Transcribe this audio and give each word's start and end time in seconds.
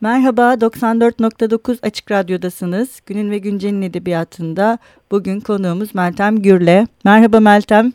Merhaba, 0.00 0.42
94.9 0.54 1.86
Açık 1.86 2.10
Radyo'dasınız. 2.10 3.00
Günün 3.06 3.30
ve 3.30 3.38
Güncel'in 3.38 3.82
edebiyatında 3.82 4.78
bugün 5.10 5.40
konuğumuz 5.40 5.94
Meltem 5.94 6.42
Gürle. 6.42 6.86
Merhaba 7.04 7.40
Meltem. 7.40 7.92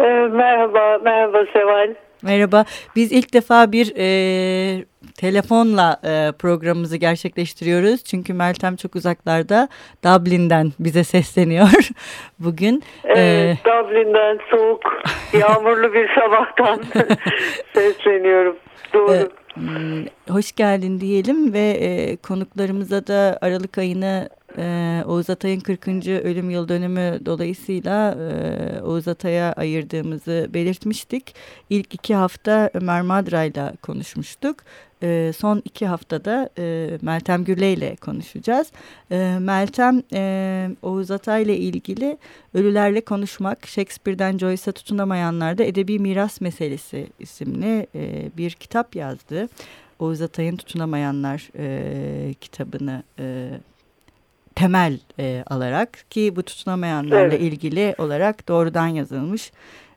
Ee, 0.00 0.04
merhaba, 0.32 0.98
merhaba 1.04 1.44
Seval. 1.52 1.94
Merhaba. 2.22 2.64
Biz 2.96 3.12
ilk 3.12 3.34
defa 3.34 3.72
bir 3.72 3.92
e, 3.96 4.84
telefonla 5.16 6.00
e, 6.04 6.32
programımızı 6.38 6.96
gerçekleştiriyoruz. 6.96 8.04
Çünkü 8.04 8.34
Meltem 8.34 8.76
çok 8.76 8.96
uzaklarda 8.96 9.68
Dublin'den 10.04 10.72
bize 10.80 11.04
sesleniyor 11.04 11.68
bugün. 12.38 12.82
Evet, 13.04 13.18
ee, 13.18 13.56
Dublin'den 13.64 14.38
soğuk, 14.50 14.82
yağmurlu 15.32 15.92
bir 15.92 16.08
sabahtan 16.14 16.82
sesleniyorum. 17.74 18.56
Doğru. 18.94 19.12
E, 19.12 19.28
hoş 20.28 20.52
geldin 20.52 21.00
diyelim 21.00 21.52
ve 21.52 21.68
e, 21.70 22.16
konuklarımıza 22.16 23.06
da 23.06 23.38
Aralık 23.40 23.78
ayını 23.78 24.28
e, 24.58 25.02
Oğuz 25.06 25.30
Atay'ın 25.30 25.60
40. 25.60 25.88
ölüm 26.08 26.50
yıl 26.50 26.68
dönümü 26.68 27.20
dolayısıyla 27.26 28.14
e, 28.14 28.82
Oğuz 28.82 29.08
Atay'a 29.08 29.52
ayırdığımızı 29.52 30.50
belirtmiştik. 30.54 31.34
İlk 31.70 31.94
iki 31.94 32.14
hafta 32.14 32.70
Ömer 32.74 33.02
Madra 33.02 33.44
ile 33.44 33.72
konuşmuştuk. 33.82 34.56
E, 35.02 35.32
son 35.36 35.62
iki 35.64 35.86
haftada 35.86 36.50
e, 36.58 36.98
Meltem 37.02 37.44
Gürle 37.44 37.72
ile 37.72 37.96
konuşacağız. 37.96 38.72
E, 39.10 39.36
Meltem 39.40 40.02
e, 40.12 40.70
Oğuz 40.82 41.10
Atay 41.10 41.42
ile 41.42 41.56
ilgili 41.56 42.18
Ölülerle 42.54 43.00
Konuşmak, 43.00 43.66
Shakespeare'den 43.66 44.38
Joyce'a 44.38 44.72
tutunamayanlarda 44.72 45.64
Edebi 45.64 45.98
Miras 45.98 46.40
Meselesi 46.40 47.06
isimli 47.18 47.86
e, 47.94 48.30
bir 48.36 48.50
kitap 48.50 48.96
yazdı. 48.96 49.48
Oğuz 49.98 50.22
Atay'ın 50.22 50.56
Tutunamayanlar 50.56 51.50
e, 51.58 52.34
kitabını 52.40 53.02
e, 53.18 53.50
temel 54.54 54.98
e, 55.18 55.44
alarak 55.46 56.10
ki 56.10 56.36
bu 56.36 56.42
tutunamayanlarla 56.42 57.34
evet. 57.34 57.40
ilgili 57.40 57.94
olarak 57.98 58.48
doğrudan 58.48 58.86
yazılmış 58.86 59.52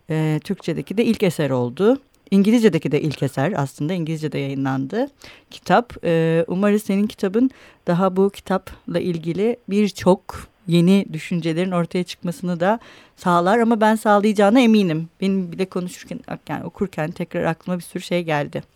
e, 0.10 0.40
Türkçedeki 0.44 0.98
de 0.98 1.06
ilk 1.06 1.24
eser 1.24 1.50
oldu. 1.50 1.98
İngilizce'deki 2.32 2.92
de 2.92 3.02
ilk 3.02 3.24
eser 3.24 3.54
aslında 3.58 3.94
İngilizce'de 3.94 4.40
yayınlandı 4.40 5.08
kitap. 5.52 5.94
E, 6.06 6.44
umarız 6.48 6.84
senin 6.84 7.08
kitabın 7.08 7.50
daha 7.88 8.16
bu 8.16 8.30
kitapla 8.30 9.00
ilgili 9.00 9.58
birçok 9.70 10.22
yeni 10.68 11.06
düşüncelerin 11.14 11.72
ortaya 11.72 12.04
çıkmasını 12.04 12.60
da 12.60 12.80
sağlar 13.16 13.60
ama 13.60 13.82
ben 13.82 13.96
sağlayacağına 13.96 14.60
eminim. 14.60 15.10
Benim 15.22 15.52
bile 15.52 15.66
konuşurken 15.66 16.20
yani 16.50 16.64
okurken 16.66 17.12
tekrar 17.12 17.44
aklıma 17.44 17.78
bir 17.78 17.84
sürü 17.84 18.04
şey 18.04 18.24
geldi. 18.24 18.62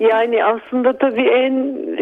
Yani 0.00 0.44
aslında 0.44 0.98
tabii 0.98 1.28
en 1.28 1.52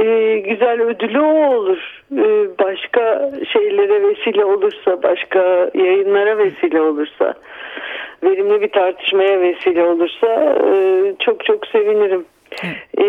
e, 0.05 0.39
güzel 0.39 0.81
ödülü 0.83 1.21
o 1.21 1.55
olur. 1.55 2.03
E, 2.13 2.59
başka 2.59 3.31
şeylere 3.53 4.03
vesile 4.03 4.45
olursa, 4.45 5.03
başka 5.03 5.71
yayınlara 5.75 6.39
vesile 6.39 6.81
olursa, 6.81 7.35
verimli 8.23 8.61
bir 8.61 8.69
tartışmaya 8.69 9.41
vesile 9.41 9.83
olursa 9.83 10.57
e, 10.73 11.15
çok 11.19 11.45
çok 11.45 11.67
sevinirim. 11.67 12.25
E, 12.99 13.07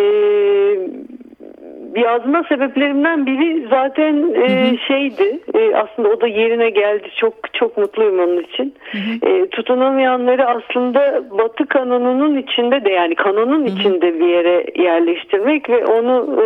yazma 1.95 2.43
sebeplerimden 2.49 3.25
biri 3.25 3.67
zaten 3.69 4.33
e, 4.33 4.77
şeydi. 4.87 5.39
E, 5.53 5.75
aslında 5.75 6.09
o 6.09 6.21
da 6.21 6.27
yerine 6.27 6.69
geldi. 6.69 7.07
Çok 7.15 7.33
çok 7.53 7.77
mutluyum 7.77 8.19
onun 8.19 8.43
için. 8.43 8.75
Hı 8.91 8.97
hı. 8.97 9.29
E, 9.29 9.49
tutunamayanları 9.49 10.47
aslında 10.47 11.23
Batı 11.37 11.65
kanonunun 11.65 12.37
içinde 12.37 12.85
de 12.85 12.89
yani 12.89 13.15
kanonun 13.15 13.67
hı 13.67 13.71
hı. 13.71 13.79
içinde 13.79 14.19
bir 14.19 14.27
yere 14.27 14.65
yerleştirmek 14.75 15.69
ve 15.69 15.85
onu 15.85 16.41
e, 16.41 16.45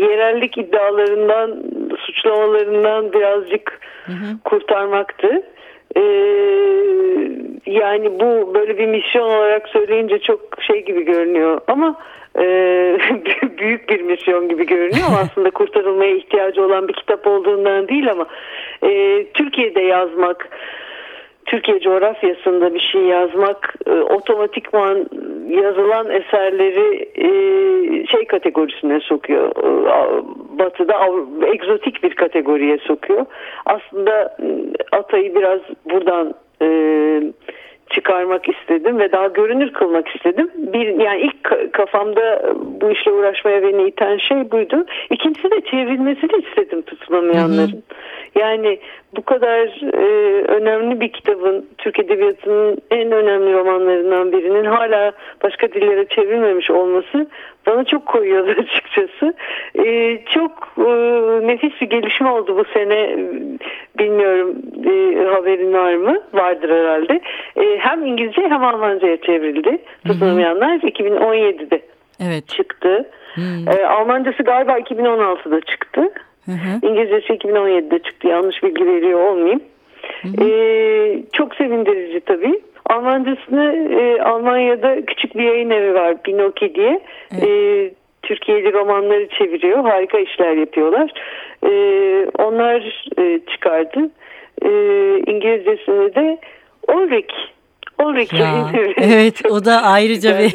yerellik 0.00 0.58
iddialarından, 0.58 1.62
suçlamalarından 1.98 3.12
birazcık 3.12 3.80
hı 4.06 4.12
hı. 4.12 4.38
kurtarmaktı. 4.44 5.42
Ee, 5.96 6.00
yani 7.66 8.20
bu 8.20 8.54
böyle 8.54 8.78
bir 8.78 8.86
misyon 8.86 9.30
olarak 9.30 9.68
söyleyince 9.68 10.18
çok 10.18 10.40
şey 10.60 10.84
gibi 10.84 11.04
görünüyor. 11.04 11.60
Ama 11.66 11.96
e, 12.38 12.42
büyük 13.58 13.88
bir 13.88 14.00
misyon 14.00 14.48
gibi 14.48 14.66
görünüyor 14.66 15.06
aslında 15.22 15.50
kurtarılmaya 15.50 16.16
ihtiyacı 16.16 16.64
olan 16.64 16.88
bir 16.88 16.92
kitap 16.92 17.26
olduğundan 17.26 17.88
değil 17.88 18.10
ama 18.10 18.26
e, 18.82 19.24
Türkiye'de 19.34 19.80
yazmak 19.80 20.48
Türkiye 21.46 21.80
coğrafyasında 21.80 22.74
bir 22.74 22.80
şey 22.80 23.02
yazmak 23.02 23.74
e, 23.86 23.90
otomatikman 23.90 25.06
yazılan 25.48 26.10
eserleri 26.10 27.08
e, 27.16 27.28
şey 28.06 28.24
kategorisine 28.26 29.00
sokuyor. 29.00 29.48
E, 29.48 30.22
batı'da 30.58 30.94
egzotik 31.46 32.02
bir 32.02 32.14
kategoriye 32.14 32.78
sokuyor. 32.78 33.26
Aslında 33.66 34.36
Atay'ı 34.92 35.34
biraz 35.34 35.60
buradan 35.84 36.34
e, 36.62 36.68
çıkarmak 37.90 38.48
istedim 38.48 38.98
ve 38.98 39.12
daha 39.12 39.26
görünür 39.26 39.72
kılmak 39.72 40.08
istedim. 40.08 40.50
Bir 40.56 40.86
yani 40.86 41.20
ilk 41.20 41.72
kafamda 41.72 42.54
bu 42.80 42.90
işle 42.90 43.12
uğraşmaya 43.12 43.62
beni 43.62 43.88
iten 43.88 44.16
şey 44.16 44.50
buydu. 44.50 44.86
İkincisi 45.10 45.50
de 45.50 45.60
çevrilmesini 45.60 46.42
istedim 46.46 46.82
tutunamayanların. 46.82 47.72
Hı 47.72 47.76
hı. 47.76 47.82
Yani 48.38 48.78
bu 49.16 49.22
kadar 49.22 49.92
e, 49.92 50.42
önemli 50.42 51.00
bir 51.00 51.12
kitabın 51.12 51.68
Türk 51.78 51.98
Edebiyatı'nın 51.98 52.78
en 52.90 53.12
önemli 53.12 53.52
romanlarından 53.52 54.32
birinin 54.32 54.64
hala 54.64 55.12
başka 55.42 55.72
dillere 55.72 56.04
çevrilmemiş 56.08 56.70
olması 56.70 57.26
bana 57.66 57.84
çok 57.84 58.06
koyuyordu 58.06 58.50
açıkçası. 58.60 59.34
E, 59.84 60.18
çok 60.24 60.72
e, 60.78 60.90
nefis 61.46 61.80
bir 61.80 61.86
gelişme 61.86 62.30
oldu 62.30 62.56
bu 62.56 62.64
sene. 62.64 63.16
Bilmiyorum 63.98 64.56
e, 64.86 65.24
haberin 65.24 65.72
var 65.72 65.94
mı? 65.94 66.22
Vardır 66.32 66.70
herhalde. 66.70 67.20
E, 67.56 67.78
hem 67.78 68.06
İngilizce 68.06 68.42
hem 68.42 68.64
Almanca'ya 68.64 69.16
çevrildi. 69.20 69.78
Tutunamayanlar 70.06 70.76
2017'de 70.76 71.80
evet. 72.26 72.48
çıktı. 72.48 73.10
Hmm. 73.34 73.68
E, 73.68 73.86
Almancası 73.86 74.42
galiba 74.42 74.78
2016'da 74.78 75.60
çıktı. 75.60 76.12
Hı 76.46 76.52
hı. 76.52 76.86
İngilizcesi 76.86 77.32
2017'de 77.32 77.98
çıktı. 77.98 78.28
Yanlış 78.28 78.62
bilgi 78.62 78.86
veriyor 78.86 79.30
olmayayım. 79.30 79.60
Hı 80.22 80.28
hı. 80.28 80.44
Ee, 80.44 81.22
çok 81.32 81.54
sevindirici 81.54 82.20
tabii. 82.20 82.60
Almancasını 82.86 83.88
e, 84.00 84.22
Almanya'da 84.22 85.06
küçük 85.06 85.36
bir 85.36 85.44
yayın 85.44 85.70
evi 85.70 85.94
var 85.94 86.24
Binoki 86.24 86.74
diye. 86.74 87.00
Evet. 87.32 87.48
E, 87.48 87.90
Türkiye'li 88.22 88.72
romanları 88.72 89.28
çeviriyor. 89.28 89.78
Harika 89.84 90.18
işler 90.18 90.56
yapıyorlar. 90.56 91.12
E, 91.62 91.70
onlar 92.38 93.02
e, 93.18 93.40
çıkardı. 93.52 94.10
E, 94.62 94.70
İngilizcesini 95.32 96.14
de 96.14 96.38
Ulrich. 96.88 97.34
Ulrich 98.02 98.32
ya, 98.32 98.70
Evet 98.96 99.42
o 99.50 99.64
da 99.64 99.82
ayrıca 99.82 100.38
bir 100.38 100.54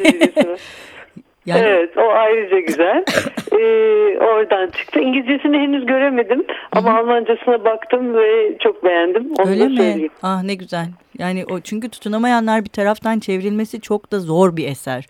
Yani... 1.46 1.60
Evet 1.60 1.96
o 1.96 2.10
ayrıca 2.10 2.60
güzel. 2.60 3.04
ee, 3.52 4.18
oradan 4.18 4.70
çıktı. 4.70 5.00
İngilizcesini 5.00 5.58
henüz 5.58 5.86
göremedim 5.86 6.44
ama. 6.72 6.98
Almancasına 6.98 7.64
baktım 7.64 8.14
ve 8.14 8.58
çok 8.58 8.84
beğendim. 8.84 9.32
Onu 9.38 9.50
Öyle 9.50 9.68
mi? 9.68 9.76
Söyleyeyim. 9.76 10.10
Ah 10.22 10.42
ne 10.42 10.54
güzel. 10.54 10.86
Yani 11.18 11.44
o 11.50 11.60
çünkü 11.60 11.88
tutunamayanlar 11.88 12.64
bir 12.64 12.70
taraftan 12.70 13.18
çevrilmesi 13.18 13.80
çok 13.80 14.12
da 14.12 14.20
zor 14.20 14.56
bir 14.56 14.68
eser. 14.68 15.06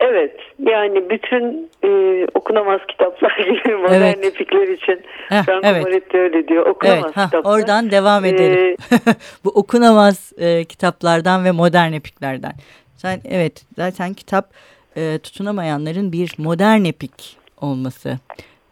Evet 0.00 0.36
yani 0.58 1.10
bütün 1.10 1.70
e, 1.84 1.90
okunamaz 2.34 2.80
kitaplar 2.88 3.36
gibi 3.64 3.76
modern 3.76 4.02
evet. 4.02 4.24
epikler 4.24 4.68
için 4.68 5.00
Heh, 5.28 5.42
Franco 5.42 5.66
evet. 5.68 5.82
Moretti 5.82 6.18
öyle 6.18 6.48
diyor 6.48 6.66
okunamaz 6.66 7.12
evet, 7.16 7.24
kitaplar. 7.24 7.54
Oradan 7.54 7.90
devam 7.90 8.24
edelim. 8.24 8.76
Ee, 8.92 8.96
Bu 9.44 9.48
okunamaz 9.50 10.32
e, 10.38 10.64
kitaplardan 10.64 11.44
ve 11.44 11.50
modern 11.50 11.92
epiklerden. 11.92 12.52
Sen 12.96 13.20
evet 13.30 13.64
zaten 13.76 14.14
kitap 14.14 14.50
e, 15.00 15.18
tutunamayanların 15.18 16.12
bir 16.12 16.34
modern 16.38 16.84
epik 16.84 17.36
olması. 17.60 18.18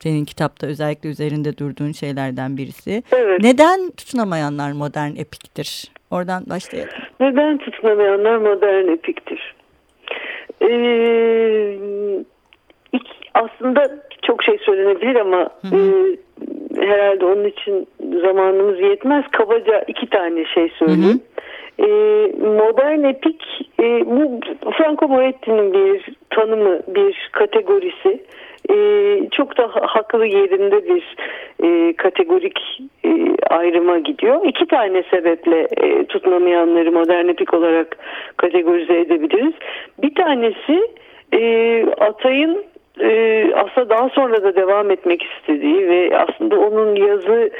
Senin 0.01 0.25
kitapta 0.25 0.67
özellikle 0.67 1.09
üzerinde 1.09 1.59
durduğun 1.59 1.93
şeylerden 1.93 2.57
birisi. 2.57 3.03
Evet. 3.13 3.41
Neden 3.43 3.91
tutunamayanlar 3.91 4.73
modern 4.73 5.17
epiktir? 5.17 5.85
Oradan 6.11 6.43
başlayalım. 6.51 6.93
Neden 7.21 7.59
tutunamayanlar 7.59 8.37
modern 8.37 8.89
epiktir? 8.89 9.55
Ee, 10.63 11.79
aslında 13.35 13.91
çok 14.23 14.43
şey 14.45 14.59
söylenebilir 14.59 15.17
ama 15.17 15.51
hı 15.61 15.69
hı. 15.69 16.17
E, 16.81 16.87
herhalde 16.87 17.25
onun 17.25 17.45
için 17.45 17.89
zamanımız 18.23 18.81
yetmez. 18.81 19.25
Kabaca 19.33 19.85
iki 19.89 20.07
tane 20.07 20.45
şey 20.45 20.73
söyleyeyim. 20.79 21.03
Hı 21.03 21.13
hı. 21.13 21.19
E, 21.79 21.87
modern 22.41 23.05
epik 23.05 23.71
e, 23.81 24.07
bu 24.07 24.41
Franco 24.77 25.09
Moretti'nin 25.09 25.73
bir 25.73 26.15
tanımı, 26.31 26.81
bir 26.89 27.29
kategorisi. 27.33 28.23
E, 28.71 28.77
çok 29.31 29.59
da 29.59 29.71
haklı 29.73 30.27
yerinde 30.27 30.89
bir 30.89 31.17
e, 31.63 31.97
kategorik 31.97 32.83
e, 33.05 33.11
ayrıma 33.51 33.99
gidiyor. 33.99 34.41
İki 34.45 34.67
tane 34.67 35.03
sebeple 35.11 35.69
e, 35.77 36.05
tutunamayanları 36.05 36.93
modern 36.93 37.29
epik 37.29 37.55
olarak 37.55 37.97
kategorize 38.37 39.01
edebiliriz. 39.01 39.55
Bir 40.03 40.15
tanesi 40.15 40.89
e, 41.33 41.85
Atay'ın 42.01 42.65
e, 43.01 43.11
aslında 43.55 43.89
daha 43.91 44.09
sonra 44.09 44.43
da 44.43 44.57
devam 44.57 44.91
etmek 44.91 45.23
istediği 45.23 45.89
ve 45.89 46.19
aslında 46.19 46.61
onun 46.61 46.95
yazı 46.95 47.51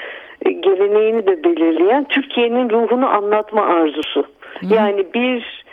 geleneğini 0.45 1.27
de 1.27 1.45
belirleyen 1.45 2.05
Türkiye'nin 2.05 2.71
ruhunu 2.71 3.09
anlatma 3.09 3.67
arzusu. 3.67 4.21
Hı. 4.61 4.75
Yani 4.75 5.07
bir 5.15 5.65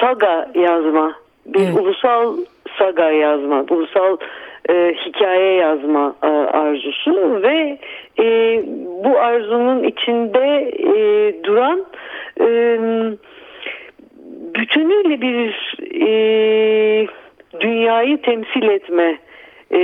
saga 0.00 0.48
yazma, 0.54 1.12
bir 1.46 1.60
evet. 1.60 1.80
ulusal 1.80 2.36
saga 2.78 3.10
yazma, 3.10 3.64
ulusal 3.70 4.16
e, 4.70 4.94
hikaye 5.06 5.54
yazma 5.54 6.14
e, 6.22 6.26
arzusu 6.26 7.42
ve 7.42 7.78
e, 8.18 8.62
bu 9.04 9.18
arzunun 9.18 9.84
içinde 9.84 10.72
e, 10.78 11.34
duran 11.44 11.84
e, 12.40 12.78
bütünüyle 14.54 15.20
bir 15.20 15.76
e, 16.06 17.06
dünyayı 17.60 18.22
temsil 18.22 18.62
etme 18.62 19.18
e, 19.70 19.78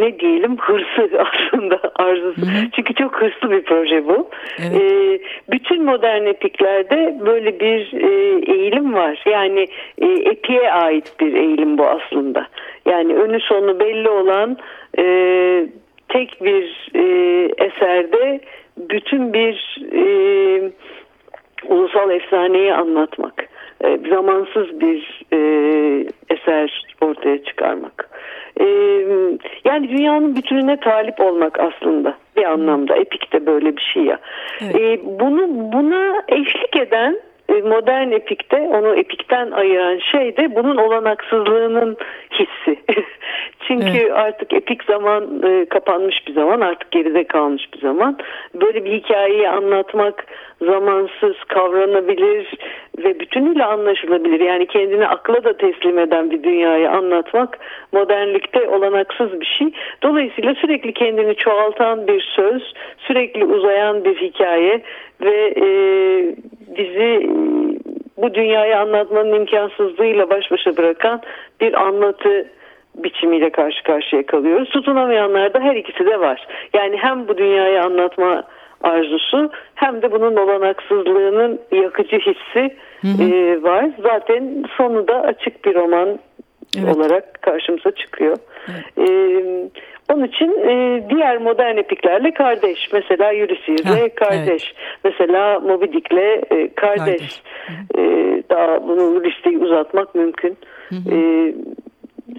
ne 0.00 0.18
diyelim 0.18 0.56
hırsı 0.58 1.10
aslında 1.18 1.80
arzusu. 1.94 2.42
Hı 2.42 2.46
hı. 2.46 2.70
Çünkü 2.76 2.94
çok 2.94 3.22
hırslı 3.22 3.50
bir 3.50 3.62
proje 3.62 4.08
bu. 4.08 4.30
Evet. 4.58 4.82
E, 4.82 5.18
bütün 5.50 5.84
modern 5.84 6.26
epiklerde 6.26 7.18
böyle 7.26 7.60
bir 7.60 7.92
e, 7.92 8.10
eğilim 8.52 8.94
var. 8.94 9.22
Yani 9.26 9.66
e, 9.98 10.06
epiye 10.06 10.72
ait 10.72 11.12
bir 11.20 11.34
eğilim 11.34 11.78
bu 11.78 11.86
aslında. 11.86 12.46
Yani 12.86 13.14
önü 13.14 13.40
sonu 13.40 13.80
belli 13.80 14.08
olan 14.08 14.56
e, 14.98 15.04
tek 16.08 16.44
bir 16.44 16.90
e, 16.94 17.02
eserde 17.64 18.40
bütün 18.76 19.32
bir 19.32 19.78
e, 19.92 20.04
ulusal 21.68 22.10
efsaneyi 22.10 22.74
anlatmak. 22.74 23.48
E, 23.84 23.98
zamansız 24.08 24.80
bir 24.80 25.22
e, 25.32 25.38
eser 26.30 26.86
ortaya 27.00 27.44
çıkarmak. 27.44 28.10
E, 28.60 28.66
yani 29.64 29.88
dünyanın 29.88 30.36
bütününe 30.36 30.80
talip 30.80 31.20
olmak 31.20 31.60
aslında 31.60 32.14
bir 32.36 32.44
anlamda. 32.44 32.96
Epik 32.96 33.32
de 33.32 33.46
böyle 33.46 33.76
bir 33.76 33.90
şey 33.94 34.02
ya. 34.02 34.18
Evet. 34.60 34.76
E, 34.76 35.00
bunu 35.20 35.72
buna 35.72 36.22
eşlik 36.28 36.76
eden 36.76 37.20
e, 37.48 37.52
modern 37.52 38.10
epikte 38.10 38.56
onu 38.56 38.96
epikten 38.96 39.50
ayıran 39.50 39.98
şey 39.98 40.36
de 40.36 40.54
bunun 40.54 40.76
olanaksızlığının 40.76 41.96
hissi. 42.32 42.78
Çünkü 43.68 43.98
evet. 43.98 44.12
artık 44.12 44.52
epik 44.52 44.84
zaman 44.84 45.42
e, 45.42 45.64
kapanmış 45.64 46.26
bir 46.28 46.32
zaman 46.32 46.60
artık 46.60 46.90
geride 46.90 47.24
kalmış 47.24 47.72
bir 47.74 47.80
zaman. 47.80 48.18
Böyle 48.54 48.84
bir 48.84 48.92
hikayeyi 48.92 49.48
anlatmak 49.48 50.26
zamansız, 50.60 51.36
kavranabilir 51.48 52.54
ve 52.98 53.20
bütünüyle 53.20 53.64
anlaşılabilir. 53.64 54.40
Yani 54.40 54.66
kendini 54.66 55.06
akla 55.06 55.44
da 55.44 55.56
teslim 55.56 55.98
eden 55.98 56.30
bir 56.30 56.42
dünyayı 56.42 56.90
anlatmak 56.90 57.58
modernlikte 57.92 58.68
olanaksız 58.68 59.40
bir 59.40 59.46
şey. 59.46 59.72
Dolayısıyla 60.02 60.54
sürekli 60.54 60.92
kendini 60.92 61.36
çoğaltan 61.36 62.06
bir 62.06 62.20
söz, 62.36 62.74
sürekli 62.98 63.44
uzayan 63.44 64.04
bir 64.04 64.16
hikaye 64.16 64.82
ve 65.20 65.54
e, 65.56 65.66
bizi 66.76 67.30
bu 68.16 68.34
dünyayı 68.34 68.78
anlatmanın 68.78 69.34
imkansızlığıyla 69.34 70.30
baş 70.30 70.50
başa 70.50 70.76
bırakan 70.76 71.22
bir 71.60 71.82
anlatı 71.82 72.48
biçimiyle 72.94 73.50
karşı 73.50 73.82
karşıya 73.82 74.26
kalıyoruz. 74.26 74.70
Tutunamayanlar 74.70 75.54
da 75.54 75.60
her 75.60 75.76
ikisi 75.76 76.06
de 76.06 76.20
var. 76.20 76.46
Yani 76.74 76.96
hem 76.96 77.28
bu 77.28 77.38
dünyayı 77.38 77.82
anlatma 77.82 78.44
arzusu 78.84 79.50
hem 79.74 80.02
de 80.02 80.12
bunun 80.12 80.36
olanaksızlığının 80.36 81.60
yakıcı 81.72 82.16
hissi 82.16 82.76
hı 83.00 83.08
hı. 83.08 83.22
E, 83.22 83.62
var. 83.62 83.90
Zaten 84.02 84.64
sonu 84.76 85.08
da 85.08 85.22
açık 85.22 85.64
bir 85.64 85.74
roman 85.74 86.18
evet. 86.78 86.96
olarak 86.96 87.42
karşımıza 87.42 87.90
çıkıyor. 87.90 88.36
Evet. 88.68 89.08
E, 89.08 89.34
onun 90.12 90.24
için 90.24 90.50
e, 90.68 91.02
diğer 91.10 91.38
modern 91.38 91.76
epiklerle 91.76 92.34
kardeş. 92.34 92.92
Mesela 92.92 93.32
Ulysses'le 93.32 94.14
kardeş. 94.14 94.74
Evet. 94.74 95.00
Mesela 95.04 95.60
Moby 95.60 95.84
Dick'le 95.84 96.52
e, 96.52 96.74
kardeş. 96.74 96.74
kardeş. 96.76 97.42
E, 97.98 98.02
daha 98.50 98.88
bunu 98.88 99.24
listeyi 99.24 99.58
uzatmak 99.58 100.14
mümkün. 100.14 100.56
Hı 100.88 100.94
hı. 100.94 101.14
E, 101.14 101.18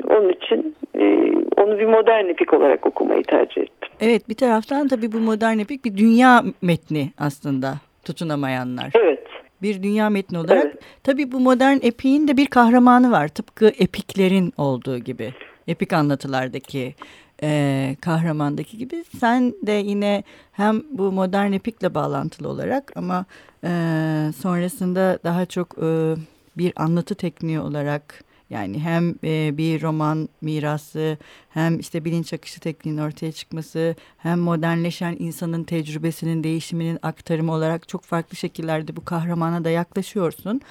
onun 0.10 0.30
için 0.30 0.76
e, 1.00 1.34
onu 1.62 1.80
bir 1.80 1.86
modern 1.86 2.30
epik 2.30 2.54
olarak 2.54 2.86
okumayı 2.86 3.24
tercih 3.24 3.62
ettim. 3.62 3.75
Evet 4.00 4.30
bir 4.30 4.36
taraftan 4.36 4.88
tabii 4.88 5.12
bu 5.12 5.20
modern 5.20 5.60
epik 5.60 5.86
bir 5.86 5.98
dünya 5.98 6.44
metni 6.62 7.12
aslında 7.18 7.76
tutunamayanlar. 8.04 8.92
Evet. 8.96 9.20
Bir 9.62 9.84
dünya 9.84 10.10
metni 10.10 10.38
olarak. 10.38 10.66
Evet. 10.66 10.80
Tabii 11.04 11.32
bu 11.32 11.40
modern 11.40 11.78
epiğin 11.82 12.28
de 12.28 12.38
bir 12.38 12.46
kahramanı 12.46 13.12
var. 13.12 13.28
Tıpkı 13.28 13.68
epiklerin 13.68 14.54
olduğu 14.58 14.98
gibi. 14.98 15.34
Epik 15.68 15.94
anlatılardaki 15.94 16.96
e, 17.44 17.96
kahramandaki 18.02 18.78
gibi. 18.78 19.04
Sen 19.20 19.54
de 19.62 19.72
yine 19.72 20.24
hem 20.52 20.84
bu 20.92 21.12
modern 21.12 21.52
epikle 21.52 21.96
bağlantılı 21.96 22.50
olarak 22.50 22.92
ama 22.96 23.26
e, 23.64 23.70
sonrasında 24.38 25.20
daha 25.24 25.46
çok 25.46 25.78
e, 25.78 26.16
bir 26.58 26.74
anlatı 26.76 27.16
tekniği 27.16 27.60
olarak 27.60 28.24
yani 28.50 28.80
hem 28.80 29.16
e, 29.24 29.58
bir 29.58 29.82
roman 29.82 30.30
mirası 30.42 31.18
hem 31.50 31.80
işte 31.80 32.06
bilinç 32.06 32.34
akışı 32.34 32.60
tekniğinin 32.60 33.02
ortaya 33.02 33.32
çıkması 33.32 33.96
hem 34.18 34.40
modernleşen 34.40 35.16
insanın 35.20 35.64
tecrübesinin 35.64 36.44
değişiminin 36.44 37.00
aktarımı 37.02 37.54
olarak 37.54 37.88
çok 37.88 38.04
farklı 38.04 38.38
şekillerde 38.38 38.96
bu 38.96 39.06
kahramana 39.06 39.64
da 39.64 39.70
yaklaşıyorsun. 39.70 40.62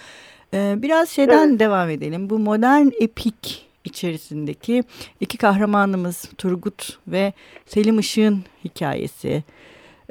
E, 0.54 0.74
biraz 0.76 1.08
şeyden 1.08 1.48
evet. 1.48 1.60
devam 1.60 1.90
edelim. 1.90 2.30
Bu 2.30 2.38
modern 2.38 2.86
epik 3.00 3.66
içerisindeki 3.84 4.84
iki 5.20 5.38
kahramanımız 5.38 6.30
Turgut 6.38 6.98
ve 7.08 7.32
Selim 7.66 7.98
Işık'ın 7.98 8.44
hikayesi. 8.64 9.42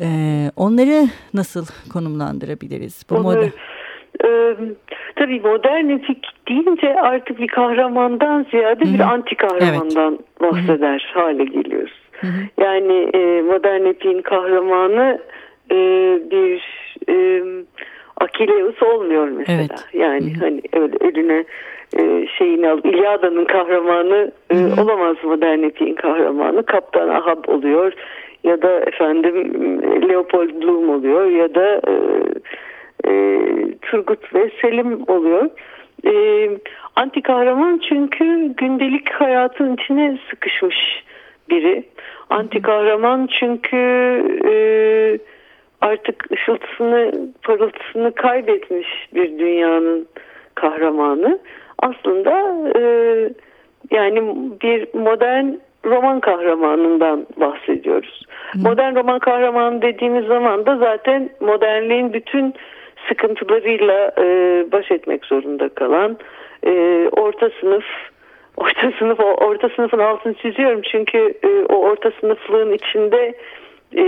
E, 0.01 0.51
onları 0.55 1.09
nasıl 1.33 1.65
konumlandırabiliriz? 1.93 3.05
Bu 3.09 3.19
modern... 3.19 3.49
E, 4.23 4.29
tabii 5.15 5.39
modern 5.39 5.89
epik 5.89 6.27
deyince 6.47 6.95
artık 6.99 7.39
bir 7.39 7.47
kahramandan 7.47 8.45
ziyade 8.51 8.85
Hı-hı. 8.85 8.93
bir 8.93 8.99
anti 8.99 9.35
kahramandan 9.35 10.13
evet. 10.13 10.41
bahseder 10.41 11.11
Hı-hı. 11.13 11.23
hale 11.23 11.43
geliyoruz. 11.43 11.93
Hı-hı. 12.11 12.65
Yani 12.65 13.09
e, 13.13 13.41
modern 13.41 13.85
epiğin 13.85 14.21
kahramanı 14.21 15.19
e, 15.71 15.75
bir 16.31 16.63
e, 17.09 17.43
Akileus 18.17 18.83
olmuyor 18.83 19.27
mesela. 19.27 19.59
Evet. 19.59 19.85
Yani 19.93 20.33
Hı-hı. 20.33 20.43
hani 20.43 20.61
öyle 20.73 20.95
eline 21.01 21.43
e, 21.97 22.27
şeyini 22.37 22.69
al 22.69 22.79
İlyada'nın 22.83 23.45
kahramanı 23.45 24.31
e, 24.49 24.81
olamaz 24.81 25.17
modern 25.23 25.63
epiğin 25.63 25.95
kahramanı. 25.95 26.65
Kaptan 26.65 27.09
Ahab 27.09 27.47
oluyor 27.47 27.93
ya 28.43 28.61
da 28.61 28.79
efendim 28.79 29.51
Leopold 30.09 30.49
Bloom 30.61 30.89
oluyor 30.89 31.25
ya 31.25 31.55
da 31.55 31.81
e, 31.87 31.93
e, 33.07 33.39
Turgut 33.81 34.35
ve 34.35 34.51
Selim 34.61 35.03
oluyor. 35.07 35.49
E, 36.05 36.13
anti 36.95 37.21
kahraman 37.21 37.81
çünkü 37.89 38.53
gündelik 38.57 39.09
hayatın 39.09 39.73
içine 39.73 40.17
sıkışmış 40.29 41.03
biri. 41.49 41.83
Anti 42.29 42.61
kahraman 42.61 43.29
çünkü 43.39 43.77
e, 44.45 44.53
artık 45.81 46.31
ışıltısını, 46.31 47.11
parıltısını 47.43 48.15
kaybetmiş 48.15 48.87
bir 49.13 49.39
dünyanın 49.39 50.07
kahramanı. 50.55 51.39
Aslında 51.79 52.55
e, 52.79 52.83
yani 53.91 54.35
bir 54.61 54.87
modern 54.93 55.45
roman 55.85 56.19
kahramanından 56.19 57.27
bahsediyoruz. 57.37 58.25
Hı. 58.51 58.59
Modern 58.59 58.95
roman 58.95 59.19
kahramanı 59.19 59.81
dediğimiz 59.81 60.25
zaman 60.25 60.65
da 60.65 60.77
zaten 60.77 61.29
modernliğin 61.39 62.13
bütün 62.13 62.53
sıkıntılarıyla 63.07 64.11
e, 64.17 64.25
baş 64.71 64.91
etmek 64.91 65.25
zorunda 65.25 65.69
kalan 65.69 66.17
e, 66.65 66.71
orta 67.11 67.49
sınıf 67.59 67.85
orta 68.57 68.91
sınıf 68.99 69.19
orta 69.19 69.69
sınıfın 69.69 69.99
altını 69.99 70.33
çiziyorum 70.33 70.81
çünkü 70.91 71.33
e, 71.43 71.47
o 71.73 71.75
orta 71.75 72.11
sınıflığın 72.19 72.73
içinde 72.73 73.33
e, 73.95 74.05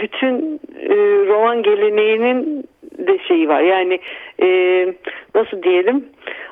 bütün 0.00 0.60
e, 0.80 0.96
roman 1.26 1.62
geleneğinin 1.62 2.68
de 2.98 3.18
şeyi 3.28 3.48
var. 3.48 3.60
Yani 3.60 4.00
e, 4.42 4.48
nasıl 5.34 5.62
diyelim 5.62 6.04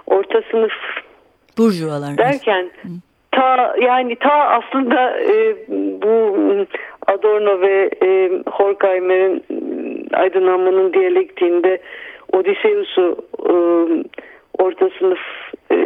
orta 0.07 0.43
sınıf 0.50 0.73
burjuvalar 1.59 2.19
derken 2.19 2.71
ta 3.33 3.75
yani 3.81 4.16
ta 4.16 4.33
aslında 4.33 5.21
e, 5.21 5.57
bu 6.02 6.37
Adorno 7.07 7.61
ve 7.61 7.90
e, 8.02 8.31
Horkheimer'in 8.50 9.45
aydınlanmanın 10.16 10.92
diyalektiğinde 10.92 11.78
Odysseus'u 12.33 13.16
e, 13.38 13.54
orta 14.59 14.90
sınıf 14.99 15.21
e, 15.71 15.76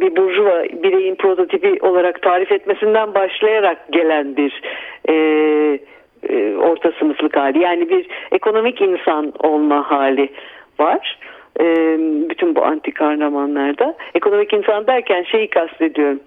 bir 0.00 0.16
burjuva 0.16 0.64
bireyin 0.64 1.14
prototipi 1.14 1.78
olarak 1.80 2.22
tarif 2.22 2.52
etmesinden 2.52 3.14
başlayarak 3.14 3.92
gelen 3.92 4.36
bir 4.36 4.62
e, 5.08 5.14
e, 6.28 6.56
orta 6.56 6.92
sınıflık 6.98 7.36
hali. 7.36 7.58
Yani 7.58 7.90
bir 7.90 8.06
ekonomik 8.32 8.80
insan 8.80 9.32
olma 9.38 9.90
hali 9.90 10.28
var. 10.78 11.18
e, 11.60 11.64
bütün 12.30 12.56
bu 12.56 12.64
anti 12.64 12.90
kahramanlarda. 12.90 13.94
Ekonomik 14.14 14.52
insan 14.52 14.86
derken 14.86 15.22
şeyi 15.22 15.50
kastediyorum. 15.50 16.20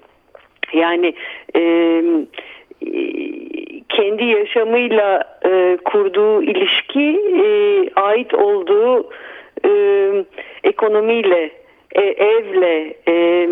Yani 0.73 1.13
e, 1.55 1.61
kendi 3.89 4.23
yaşamıyla 4.23 5.23
e, 5.45 5.77
kurduğu 5.85 6.43
ilişki 6.43 7.19
e, 7.43 7.49
ait 7.95 8.33
olduğu 8.33 9.09
e, 9.65 9.71
ekonomiyle 10.63 11.51
e, 11.95 12.01
evle 12.01 12.93
e, 13.07 13.47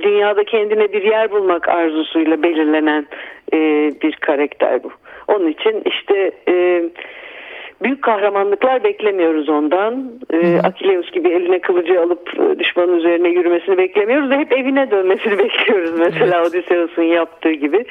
dünyada 0.00 0.44
kendine 0.44 0.92
bir 0.92 1.02
yer 1.02 1.30
bulmak 1.30 1.68
arzusuyla 1.68 2.42
belirlenen 2.42 3.06
e, 3.52 3.58
bir 4.02 4.12
karakter 4.12 4.82
bu. 4.82 4.90
Onun 5.28 5.48
için 5.48 5.82
işte 5.84 6.32
e, 6.48 6.82
büyük 7.82 8.02
kahramanlıklar 8.02 8.84
beklemiyoruz 8.84 9.48
ondan. 9.48 10.12
E, 10.32 10.58
Akileus 10.58 11.10
gibi 11.10 11.28
eline 11.28 11.58
kılıcı 11.58 12.00
alıp 12.00 12.40
e, 12.40 12.58
düşmanın 12.58 12.98
üzerine 12.98 13.28
yürümesini 13.28 13.78
beklemiyoruz 13.78 14.30
da 14.30 14.34
hep 14.34 14.52
evine 14.52 14.90
dönmesini 14.90 15.38
bekliyoruz. 15.38 15.98
Mesela 15.98 16.40
evet. 16.40 16.48
Odysseus'un 16.48 17.02
yaptığı 17.02 17.52
gibi 17.52 17.84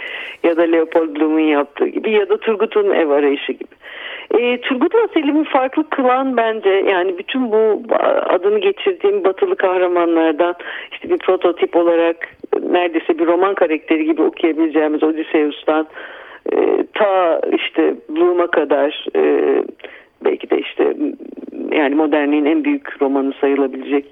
ya 0.44 0.58
da 0.58 0.62
Leopold 0.62 1.16
Bloom'un 1.16 1.40
yaptığı 1.40 1.88
gibi 1.88 2.12
ya 2.12 2.30
da 2.30 2.38
Turgut'un 2.38 2.92
ev 2.92 3.10
arayışı 3.10 3.52
gibi. 3.52 3.76
E, 4.32 4.62
Turgut'la 4.62 5.08
Selim'i 5.14 5.44
farklı 5.44 5.90
kılan 5.90 6.38
bence 6.38 6.70
yani 6.70 7.18
bütün 7.18 7.52
bu 7.52 7.84
adını 8.30 8.60
geçirdiğim 8.60 9.24
batılı 9.24 9.56
kahramanlardan 9.56 10.56
işte 10.92 11.10
bir 11.10 11.18
prototip 11.18 11.76
olarak 11.76 12.16
neredeyse 12.70 13.20
bir 13.20 13.26
roman 13.26 13.56
karakteri 13.56 14.06
gibi 14.06 14.22
okuyabileceğimiz 14.22 15.04
Odysseus'tan 15.04 15.88
e, 16.54 16.86
ta 16.94 17.42
işte 17.56 17.96
Bloom'a 18.10 18.48
kadar 18.48 19.06
e, 19.16 19.64
belki 20.26 20.50
de 20.50 20.60
işte 20.60 20.96
yani 21.72 21.96
modernliğin 21.96 22.46
en 22.46 22.64
büyük 22.64 23.02
romanı 23.02 23.34
sayılabilecek 23.42 24.06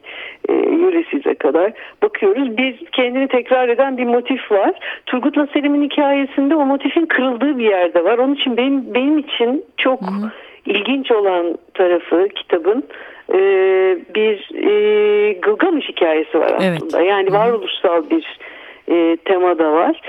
e, 0.50 0.54
Ulysses'e 0.54 1.34
kadar 1.34 1.72
bakıyoruz. 2.04 2.58
Bir 2.58 2.86
kendini 2.92 3.28
tekrar 3.28 3.70
eden 3.70 3.98
bir 3.98 4.06
motif 4.06 4.52
var. 4.52 4.72
Turgut'la 5.06 5.48
Selim'in 5.54 5.84
hikayesinde 5.84 6.56
o 6.56 6.66
motifin 6.66 7.06
kırıldığı 7.06 7.58
bir 7.58 7.70
yerde 7.70 8.04
var. 8.04 8.18
Onun 8.18 8.36
için 8.36 8.58
benim 8.58 8.94
benim 8.94 9.18
için 9.18 9.66
çok 9.78 10.02
hı 10.02 10.06
hı. 10.06 10.32
ilginç 10.66 11.12
olan 11.12 11.58
tarafı 11.74 12.28
kitabın 12.36 12.84
e, 13.30 13.40
bir 14.16 14.50
e, 14.56 15.34
Gılgamış 15.34 15.90
hikayesi 15.90 16.40
var 16.40 16.54
aslında. 16.58 17.02
Evet. 17.02 17.08
Yani 17.08 17.34
varoluşsal 17.34 18.10
bir 18.10 18.40
e, 18.88 19.18
tema 19.18 19.58
da 19.58 19.72
var. 19.72 20.02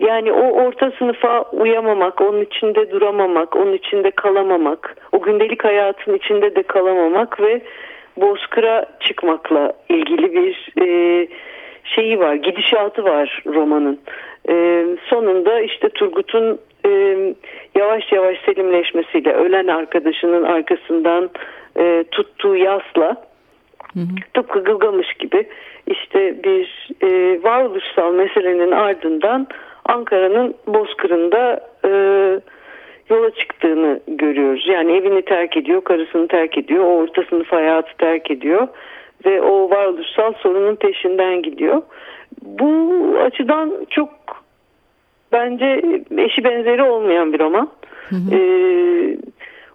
Yani 0.00 0.32
o 0.32 0.64
orta 0.64 0.90
sınıfa 0.98 1.42
uyamamak, 1.42 2.20
onun 2.20 2.40
içinde 2.40 2.90
duramamak, 2.90 3.56
onun 3.56 3.72
içinde 3.72 4.10
kalamamak, 4.10 4.96
o 5.12 5.20
gündelik 5.20 5.64
hayatın 5.64 6.14
içinde 6.14 6.54
de 6.54 6.62
kalamamak 6.62 7.40
ve 7.40 7.60
bozkıra 8.16 8.86
çıkmakla 9.00 9.72
ilgili 9.88 10.32
bir 10.32 10.72
e, 10.82 11.28
şeyi 11.84 12.20
var, 12.20 12.34
gidişatı 12.34 13.04
var 13.04 13.42
romanın. 13.46 14.00
E, 14.48 14.84
sonunda 15.04 15.60
işte 15.60 15.88
Turgut'un 15.88 16.58
e, 16.86 16.90
yavaş 17.74 18.12
yavaş 18.12 18.38
selimleşmesiyle, 18.40 19.32
ölen 19.32 19.66
arkadaşının 19.66 20.42
arkasından 20.42 21.30
e, 21.78 22.04
tuttuğu 22.10 22.56
yasla, 22.56 23.30
Hı 23.94 24.00
hı. 24.00 24.04
Tıpkı 24.34 24.64
Gılgamış 24.64 25.14
gibi 25.14 25.48
işte 25.86 26.44
bir 26.44 26.88
e, 27.02 27.42
varoluşsal 27.42 28.12
meselenin 28.12 28.70
ardından 28.70 29.46
Ankara'nın 29.84 30.54
Bozkır'ında 30.66 31.60
e, 31.84 31.90
yola 33.10 33.30
çıktığını 33.30 34.00
görüyoruz. 34.08 34.66
Yani 34.68 34.92
evini 34.92 35.22
terk 35.22 35.56
ediyor, 35.56 35.84
karısını 35.84 36.28
terk 36.28 36.58
ediyor, 36.58 36.84
o 36.84 36.96
orta 36.96 37.22
sınıf 37.22 37.52
hayatı 37.52 37.96
terk 37.98 38.30
ediyor 38.30 38.68
ve 39.26 39.42
o 39.42 39.70
varoluşsal 39.70 40.32
sorunun 40.32 40.76
peşinden 40.76 41.42
gidiyor. 41.42 41.82
Bu 42.42 43.02
açıdan 43.24 43.86
çok 43.90 44.08
bence 45.32 45.82
eşi 46.18 46.44
benzeri 46.44 46.82
olmayan 46.82 47.32
bir 47.32 47.38
roman. 47.38 47.70
Hı 48.08 48.16
hı. 48.16 48.36
Ee, 48.36 49.16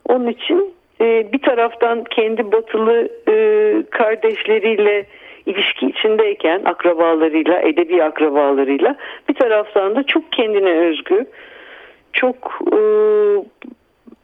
onun 0.10 0.28
için 0.28 0.74
e, 1.02 1.32
bir 1.34 1.42
taraftan 1.42 2.04
kendi 2.04 2.52
batılı 2.52 3.10
e, 3.28 3.34
kardeşleriyle 3.90 5.06
ilişki 5.46 5.88
içindeyken 5.88 6.62
akrabalarıyla, 6.66 7.62
edebi 7.62 8.04
akrabalarıyla 8.04 8.96
bir 9.30 9.34
taraftan 9.34 9.96
da 9.96 10.04
çok 10.04 10.32
kendine 10.32 10.72
özgü, 10.72 11.25
çok 12.14 12.60
e, 12.74 12.80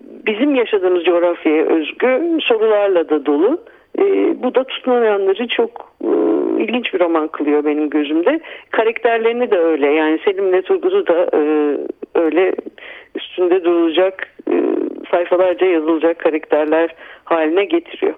bizim 0.01 0.55
yaşadığımız 0.55 1.03
coğrafyaya 1.03 1.65
özgü 1.65 2.37
sorularla 2.41 3.09
da 3.09 3.25
dolu. 3.25 3.61
E, 3.99 4.03
bu 4.43 4.55
da 4.55 4.63
tutmayanları 4.63 5.47
çok 5.47 5.93
e, 6.03 6.09
ilginç 6.63 6.93
bir 6.93 6.99
roman 6.99 7.27
kılıyor 7.27 7.65
benim 7.65 7.89
gözümde. 7.89 8.39
Karakterlerini 8.71 9.51
de 9.51 9.57
öyle. 9.57 9.91
Yani 9.91 10.19
Selim'le 10.25 10.61
Turgut'u 10.61 11.07
da 11.07 11.29
e, 11.33 11.41
öyle 12.15 12.55
üstünde 13.15 13.63
durulacak 13.63 14.35
e, 14.51 14.70
sayfalarca 15.11 15.65
yazılacak 15.65 16.19
karakterler 16.19 16.95
haline 17.23 17.65
getiriyor. 17.65 18.13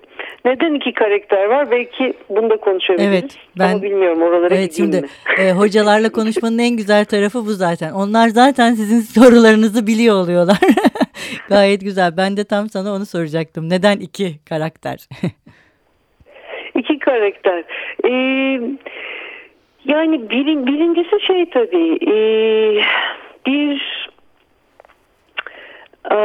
Neden 0.46 0.74
iki 0.74 0.94
karakter 0.94 1.46
var? 1.46 1.72
Belki 1.72 2.14
bunu 2.30 2.50
da 2.50 2.58
konuşabiliriz. 2.58 3.12
Evet, 3.12 3.38
ben, 3.60 3.74
Ama 3.74 3.84
bilmiyorum 3.84 4.22
oralara 4.22 4.56
evet, 4.56 4.74
şimdi, 4.78 5.02
mi? 5.02 5.08
E, 5.38 5.52
hocalarla 5.52 6.10
konuşmanın 6.12 6.58
en 6.58 6.78
güzel 6.78 7.06
tarafı 7.06 7.40
bu 7.40 7.52
zaten. 7.52 7.92
Onlar 7.92 8.28
zaten 8.28 8.74
sizin 8.74 9.22
sorularınızı 9.22 9.88
biliyor 9.88 10.16
oluyorlar. 10.16 10.58
Gayet 11.50 11.82
güzel. 11.82 12.18
Ben 12.18 12.38
de 12.38 12.44
tam 12.44 12.70
sana 12.70 12.94
onu 12.94 13.06
soracaktım. 13.06 13.70
Neden 13.70 13.98
iki 13.98 14.46
karakter? 14.50 15.00
iki 16.76 17.00
karakter. 17.00 17.64
Ee, 18.06 18.10
yani 19.86 20.30
bir, 20.30 20.46
birincisi 20.46 21.26
şey 21.28 21.50
tabii. 21.50 21.98
E, 22.12 22.16
bir 23.46 24.03
e, 26.12 26.18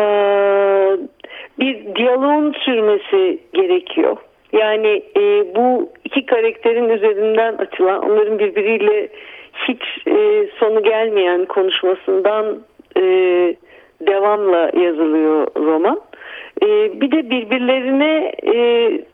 bir 1.58 1.94
diyaloğun 1.94 2.52
sürmesi 2.52 3.38
gerekiyor. 3.52 4.16
Yani 4.52 5.02
e, 5.16 5.54
bu 5.56 5.88
iki 6.04 6.26
karakterin 6.26 6.88
üzerinden 6.88 7.54
açılan, 7.54 8.10
onların 8.10 8.38
birbiriyle 8.38 9.08
hiç 9.68 9.82
e, 10.06 10.48
sonu 10.58 10.82
gelmeyen 10.82 11.44
konuşmasından 11.44 12.58
e, 12.96 13.02
devamla 14.00 14.70
yazılıyor 14.74 15.46
roman. 15.56 16.00
E, 16.62 17.00
bir 17.00 17.10
de 17.10 17.30
birbirlerine 17.30 18.32
e, 18.42 18.56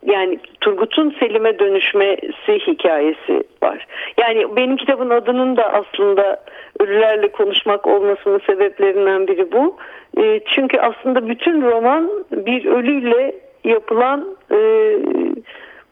yani 0.06 0.38
Turgut'un 0.60 1.14
Selim'e 1.20 1.58
dönüşmesi 1.58 2.58
hikayesi 2.66 3.44
var. 3.62 3.86
Yani 4.18 4.56
benim 4.56 4.76
kitabın 4.76 5.10
adının 5.10 5.56
da 5.56 5.72
aslında 5.72 6.44
ölülerle 6.80 7.28
konuşmak 7.28 7.86
olmasının 7.86 8.40
sebeplerinden 8.46 9.26
biri 9.26 9.52
bu. 9.52 9.76
E, 10.18 10.40
çünkü 10.46 10.78
aslında 10.78 11.28
bütün 11.28 11.62
roman 11.62 12.10
bir 12.30 12.64
ölüyle 12.64 13.34
yapılan 13.64 14.36
e, 14.50 14.58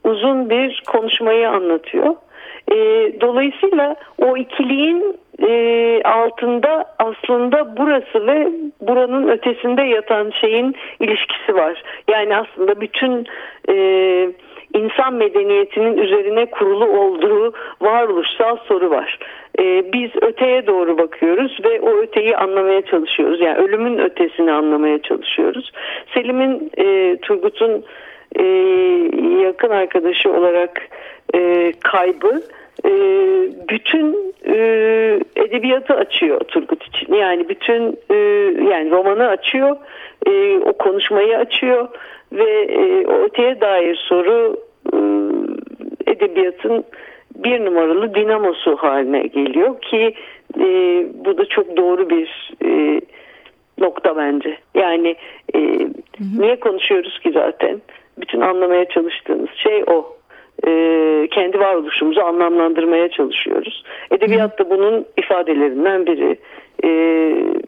uzun 0.04 0.50
bir 0.50 0.82
konuşmayı 0.86 1.50
anlatıyor. 1.50 2.14
E, 2.70 2.76
dolayısıyla 3.20 3.96
o 4.18 4.36
ikiliğin 4.36 5.16
e, 5.42 6.02
altında 6.04 6.84
aslında 6.98 7.76
burası 7.76 8.26
ve 8.26 8.48
buranın 8.80 9.28
ötesinde 9.28 9.82
yatan 9.82 10.32
şeyin 10.40 10.74
ilişkisi 11.00 11.54
var. 11.54 11.82
Yani 12.08 12.36
aslında 12.36 12.80
bütün 12.80 13.26
e, 13.68 13.74
insan 14.74 15.14
medeniyetinin 15.14 15.98
üzerine 15.98 16.46
kurulu 16.46 16.84
olduğu 16.84 17.52
varoluşsal 17.80 18.56
soru 18.56 18.90
var. 18.90 19.18
E, 19.58 19.92
biz 19.92 20.10
öteye 20.22 20.66
doğru 20.66 20.98
bakıyoruz 20.98 21.58
ve 21.64 21.80
o 21.80 21.96
öteyi 21.96 22.36
anlamaya 22.36 22.82
çalışıyoruz. 22.82 23.40
Yani 23.40 23.58
ölümün 23.58 23.98
ötesini 23.98 24.52
anlamaya 24.52 25.02
çalışıyoruz. 25.02 25.72
Selim'in, 26.14 26.70
e, 26.78 27.16
Turgut'un 27.22 27.84
e, 28.38 28.44
yakın 29.42 29.70
arkadaşı 29.70 30.32
olarak 30.32 30.88
e, 31.34 31.72
kaybı 31.80 32.42
e, 32.84 32.90
bütün 33.68 34.34
e, 34.46 34.56
edebiyatı 35.36 35.94
açıyor 35.94 36.40
Turgut 36.40 36.84
için. 36.86 37.14
Yani 37.14 37.48
bütün 37.48 37.98
e, 38.10 38.16
yani 38.70 38.90
romanı 38.90 39.28
açıyor, 39.28 39.76
e, 40.26 40.58
o 40.58 40.72
konuşmayı 40.72 41.38
açıyor 41.38 41.88
ve 42.32 42.62
e, 42.62 43.06
o 43.06 43.12
öteye 43.12 43.60
dair 43.60 43.96
soru 44.08 44.56
e, 44.92 44.98
edebiyatın 46.10 46.84
bir 47.34 47.64
numaralı 47.64 48.14
dinamosu 48.14 48.76
haline 48.76 49.26
geliyor 49.26 49.80
ki 49.80 50.14
e, 50.58 50.66
bu 51.24 51.38
da 51.38 51.44
çok 51.44 51.76
doğru 51.76 52.10
bir 52.10 52.52
e, 52.64 53.00
nokta 53.78 54.16
bence. 54.16 54.58
Yani 54.74 55.16
e, 55.54 55.58
hı 55.58 55.84
hı. 56.18 56.40
niye 56.40 56.60
konuşuyoruz 56.60 57.18
ki 57.18 57.30
zaten? 57.32 57.80
Bütün 58.18 58.40
anlamaya 58.40 58.88
çalıştığımız 58.88 59.50
şey 59.56 59.84
o. 59.86 60.16
E, 60.66 61.28
kendi 61.30 61.60
varoluşumuzu 61.60 62.20
anlamlandırmaya 62.20 63.08
çalışıyoruz. 63.08 63.84
Edebiyat 64.10 64.58
da 64.58 64.70
bunun 64.70 65.06
ifadelerinden 65.16 66.06
biri. 66.06 66.36
e, 66.84 66.88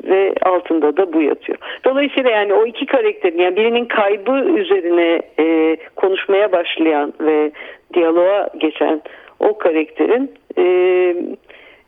ve 0.04 0.34
altında 0.42 0.96
da 0.96 1.12
bu 1.12 1.22
yatıyor. 1.22 1.58
Dolayısıyla 1.84 2.30
yani 2.30 2.54
o 2.54 2.66
iki 2.66 2.86
karakterin 2.86 3.38
yani 3.38 3.56
birinin 3.56 3.84
kaybı 3.84 4.32
üzerine 4.32 5.22
e, 5.38 5.76
konuşmaya 5.96 6.52
başlayan 6.52 7.12
ve 7.20 7.52
diyaloğa 7.94 8.48
geçen 8.58 9.02
o 9.40 9.58
karakterin 9.58 10.30
e, 10.58 10.62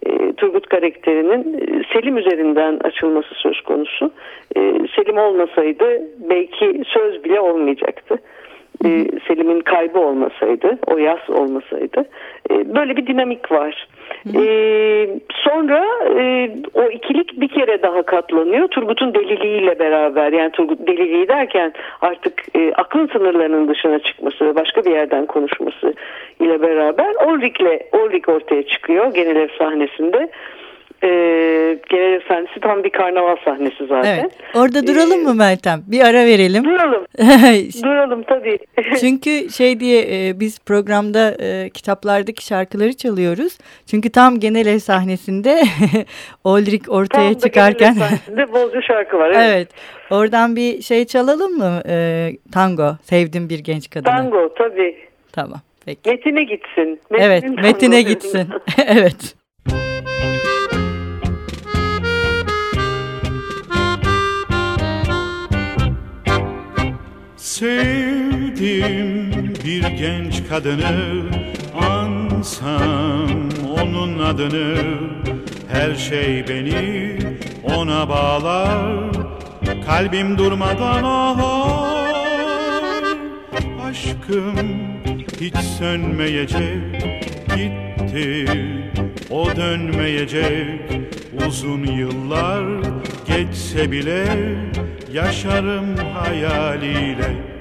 e, 0.06 0.32
Turgut 0.36 0.66
karakterinin 0.66 1.54
e, 1.54 1.82
Selim 1.92 2.18
üzerinden 2.18 2.78
açılması 2.84 3.34
söz 3.34 3.60
konusu. 3.60 4.12
E, 4.56 4.60
Selim 4.96 5.18
olmasaydı 5.18 6.02
belki 6.30 6.82
söz 6.86 7.24
bile 7.24 7.40
olmayacaktı. 7.40 8.18
E, 8.86 9.06
Selim'in 9.28 9.60
kaybı 9.60 10.00
olmasaydı, 10.00 10.78
o 10.86 10.98
yaz 10.98 11.30
olmasaydı. 11.30 12.04
E, 12.50 12.74
böyle 12.74 12.96
bir 12.96 13.06
dinamik 13.06 13.52
var. 13.52 13.88
E, 14.34 14.42
sonra 15.34 15.84
e, 16.18 16.50
o 16.74 16.90
ikilik 16.90 17.40
bir 17.40 17.48
kere 17.48 17.82
daha 17.82 18.02
katlanıyor. 18.02 18.68
Turgut'un 18.68 19.14
deliliğiyle 19.14 19.78
beraber 19.78 20.32
yani 20.32 20.50
Turgut 20.50 20.86
deliliği 20.86 21.28
derken 21.28 21.72
artık 22.00 22.42
e, 22.54 22.72
aklın 22.72 23.06
sınırlarının 23.06 23.68
dışına 23.68 23.98
çıkması 23.98 24.46
ve 24.46 24.54
başka 24.54 24.84
bir 24.84 24.90
yerden 24.90 25.26
konuşması 25.26 25.94
ile 26.40 26.62
beraber 26.62 27.14
Ulrich'le 27.26 27.80
Ulrich 27.92 28.28
ortaya 28.28 28.62
çıkıyor 28.62 29.14
genel 29.14 29.36
ev 29.36 29.48
sahnesinde 29.58 30.28
e, 31.02 31.08
genel 31.90 32.12
efendisi 32.12 32.60
tam 32.60 32.84
bir 32.84 32.90
karnaval 32.90 33.36
sahnesi 33.44 33.86
zaten. 33.86 34.18
Evet. 34.18 34.32
Orada 34.54 34.86
duralım 34.86 35.20
ee, 35.20 35.22
mı 35.22 35.34
Meltem? 35.34 35.82
Bir 35.86 36.00
ara 36.00 36.26
verelim. 36.26 36.64
Duralım. 36.64 37.06
duralım 37.82 38.22
tabii. 38.22 38.58
Çünkü 39.00 39.50
şey 39.50 39.80
diye 39.80 40.28
e, 40.28 40.40
biz 40.40 40.58
programda 40.58 41.36
e, 41.40 41.70
kitaplardaki 41.70 42.46
şarkıları 42.46 42.96
çalıyoruz. 42.96 43.58
Çünkü 43.86 44.12
tam 44.12 44.40
genel 44.40 44.66
ev 44.66 44.78
sahnesinde 44.78 45.62
Olrik 46.44 46.92
ortaya 46.92 47.32
tam 47.32 47.40
çıkarken. 47.40 47.94
Tam 47.94 48.02
sahnesinde 48.02 48.52
bolca 48.52 48.82
şarkı 48.82 49.18
var. 49.18 49.30
Evet. 49.30 49.50
evet. 49.54 49.68
Oradan 50.10 50.56
bir 50.56 50.82
şey 50.82 51.04
çalalım 51.04 51.52
mı? 51.52 51.82
E, 51.88 52.28
tango. 52.52 52.96
Sevdim 53.02 53.48
bir 53.48 53.58
genç 53.58 53.90
kadını. 53.90 54.16
Tango 54.16 54.54
tabii. 54.54 54.96
Tamam. 55.32 55.60
Peki. 55.86 56.10
Metine 56.10 56.44
gitsin. 56.44 57.00
Metin 57.10 57.24
evet, 57.24 57.44
Metine 57.62 58.02
gitsin. 58.02 58.48
evet. 58.86 59.36
Sevdim 67.58 69.32
bir 69.64 69.82
genç 69.82 70.48
kadını. 70.48 71.22
Ansam 71.80 73.48
onun 73.80 74.18
adını. 74.18 74.76
Her 75.68 75.94
şey 75.94 76.48
beni 76.48 77.18
ona 77.64 78.08
bağlar. 78.08 78.96
Kalbim 79.86 80.38
durmadan 80.38 81.02
ağlar. 81.02 82.14
Aşkım 83.84 84.56
hiç 85.40 85.56
sönmeyecek. 85.56 87.02
Gitti 87.56 88.46
o 89.30 89.56
dönmeyecek. 89.56 90.80
Uzun 91.46 91.84
yıllar 91.84 92.64
geçse 93.26 93.90
bile 93.92 94.26
yaşarım 95.16 95.96
hayaliyle. 95.96 97.56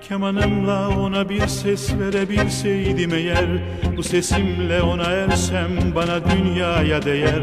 Kemanımla 0.00 0.88
ona 0.88 1.28
bir 1.28 1.46
ses 1.46 1.92
verebilseydim 1.98 3.14
eğer 3.14 3.46
Bu 3.96 4.02
sesimle 4.02 4.82
ona 4.82 5.04
ersem 5.04 5.70
bana 5.94 6.30
dünyaya 6.30 7.02
değer. 7.02 7.42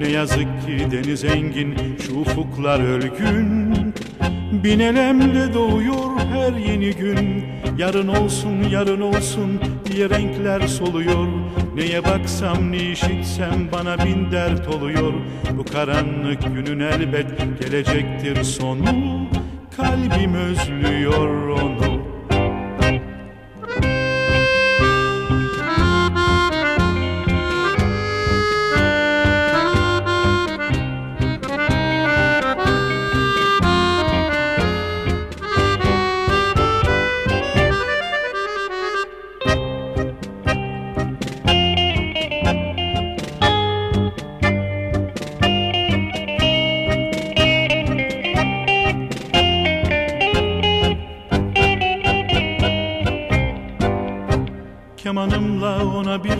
Ne 0.00 0.08
yazık 0.08 0.66
ki 0.66 0.86
deniz 0.90 1.24
engin 1.24 1.76
şu 2.06 2.14
ufuklar 2.14 2.80
ölgün 2.80 3.74
Bin 4.64 4.80
elemle 4.80 5.54
doğuyor 5.54 6.20
her 6.32 6.52
yeni 6.52 6.90
gün. 6.90 7.44
Yarın 7.78 8.08
olsun 8.08 8.62
yarın 8.70 9.00
olsun 9.00 9.60
diye 9.84 10.10
renkler 10.10 10.60
soluyor 10.66 11.26
Neye 11.76 12.04
baksam 12.04 12.72
ne 12.72 12.76
işitsem 12.76 13.68
bana 13.72 13.98
bin 13.98 14.30
dert 14.32 14.68
oluyor. 14.68 15.12
Bu 15.58 15.64
karanlık 15.64 16.42
günün 16.42 16.80
elbet 16.80 17.60
gelecektir 17.60 18.44
sonu. 18.44 18.84
Kalbim 19.76 20.34
özlüyor 20.34 21.48
onu 21.48 22.05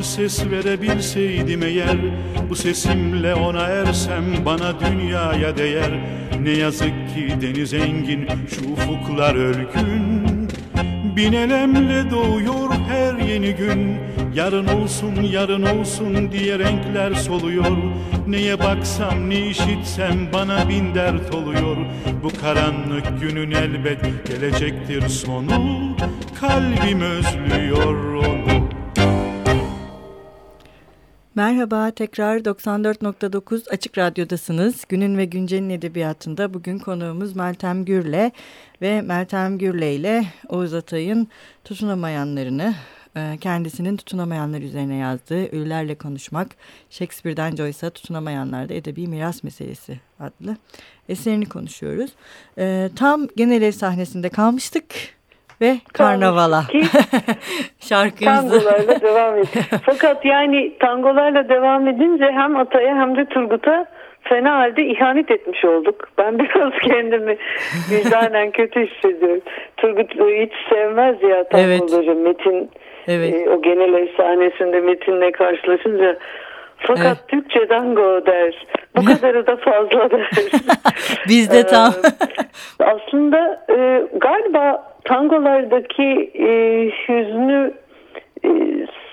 ses 0.02 0.50
verebilseydim 0.50 1.62
eğer 1.62 1.96
Bu 2.50 2.54
sesimle 2.56 3.34
ona 3.34 3.62
ersem 3.62 4.24
bana 4.44 4.80
dünyaya 4.80 5.56
değer. 5.56 5.90
Ne 6.42 6.50
yazık 6.50 7.14
ki 7.14 7.40
deniz 7.40 7.74
engin 7.74 8.28
şu 8.48 8.72
ufuklar 8.72 9.34
ölgün 9.34 10.26
Bin 11.16 11.32
elemle 11.32 12.10
doğuyor 12.10 12.70
her 12.88 13.14
yeni 13.14 13.52
gün. 13.52 13.96
Yarın 14.34 14.66
olsun 14.66 15.22
yarın 15.22 15.62
olsun 15.62 16.32
diye 16.32 16.58
renkler 16.58 17.14
soluyor. 17.14 17.76
Neye 18.26 18.58
baksam 18.58 19.30
ne 19.30 19.46
işitsem 19.48 20.32
bana 20.32 20.68
bin 20.68 20.94
dert 20.94 21.34
oluyor. 21.34 21.76
Bu 22.22 22.28
karanlık 22.40 23.20
günün 23.20 23.50
elbet 23.50 24.26
gelecektir 24.26 25.08
sonu. 25.08 25.50
Kalbim 26.40 27.00
özlüyor 27.00 28.14
onu 28.14 28.55
Merhaba, 31.36 31.90
tekrar 31.90 32.38
94.9 32.38 33.70
Açık 33.70 33.98
Radyo'dasınız. 33.98 34.84
Günün 34.88 35.18
ve 35.18 35.24
Güncel'in 35.24 35.70
edebiyatında 35.70 36.54
bugün 36.54 36.78
konuğumuz 36.78 37.36
Meltem 37.36 37.84
Gürle 37.84 38.32
ve 38.82 39.02
Meltem 39.02 39.58
Gürle 39.58 39.94
ile 39.94 40.24
Oğuz 40.48 40.74
Atay'ın 40.74 41.28
tutunamayanlarını, 41.64 42.74
e, 43.16 43.38
kendisinin 43.40 43.96
tutunamayanlar 43.96 44.60
üzerine 44.60 44.96
yazdığı 44.96 45.46
Ölülerle 45.46 45.94
Konuşmak, 45.94 46.48
Shakespeare'den 46.90 47.56
Joyce'a 47.56 47.90
tutunamayanlarda 47.90 48.74
edebi 48.74 49.06
miras 49.06 49.44
meselesi 49.44 50.00
adlı 50.20 50.56
eserini 51.08 51.46
konuşuyoruz. 51.48 52.10
E, 52.58 52.90
tam 52.96 53.28
genel 53.36 53.62
ev 53.62 53.72
sahnesinde 53.72 54.28
kalmıştık 54.28 54.84
ve 55.60 55.76
karnavala 55.92 56.62
şarkımızı. 57.88 58.64
Tangolarla 58.64 59.00
devam 59.00 59.38
et. 59.38 59.48
Fakat 59.86 60.24
yani 60.24 60.78
tangolarla 60.78 61.48
devam 61.48 61.88
edince 61.88 62.24
hem 62.24 62.56
Atay'a 62.56 62.96
hem 62.96 63.16
de 63.16 63.24
Turgut'a 63.24 63.86
fena 64.28 64.58
halde 64.58 64.84
ihanet 64.86 65.30
etmiş 65.30 65.64
olduk. 65.64 66.08
Ben 66.18 66.38
biraz 66.38 66.72
kendimi 66.82 67.36
vicdanen 67.90 68.50
kötü 68.50 68.86
hissediyorum. 68.86 69.42
Turgut 69.76 70.10
hiç 70.14 70.52
sevmez 70.68 71.22
ya 71.22 71.48
tangoları. 71.48 72.04
Evet. 72.04 72.16
Metin 72.16 72.70
evet. 73.08 73.34
E, 73.34 73.50
o 73.50 73.62
genel 73.62 73.94
efsanesinde 73.94 74.80
Metin'le 74.80 75.32
karşılaşınca 75.32 76.18
fakat 76.78 77.06
evet. 77.06 77.28
Türkçe 77.28 77.68
tango 77.68 78.26
der. 78.26 78.66
Bu 78.96 79.04
kadarı 79.04 79.46
da 79.46 79.56
fazla 79.56 80.10
der. 80.10 80.30
Bizde 81.28 81.66
tam. 81.66 81.92
aslında 82.80 83.64
e, 83.70 84.02
galiba 84.16 84.95
tangolardaki 85.06 86.30
e, 86.38 86.50
hüznü 87.08 87.74
e, 88.44 88.50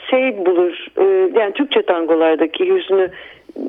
şey 0.10 0.46
bulur. 0.46 0.88
E, 0.98 1.04
yani 1.40 1.54
Türkçe 1.54 1.82
tangolardaki 1.82 2.76
hüznü 2.76 3.12
e, 3.58 3.62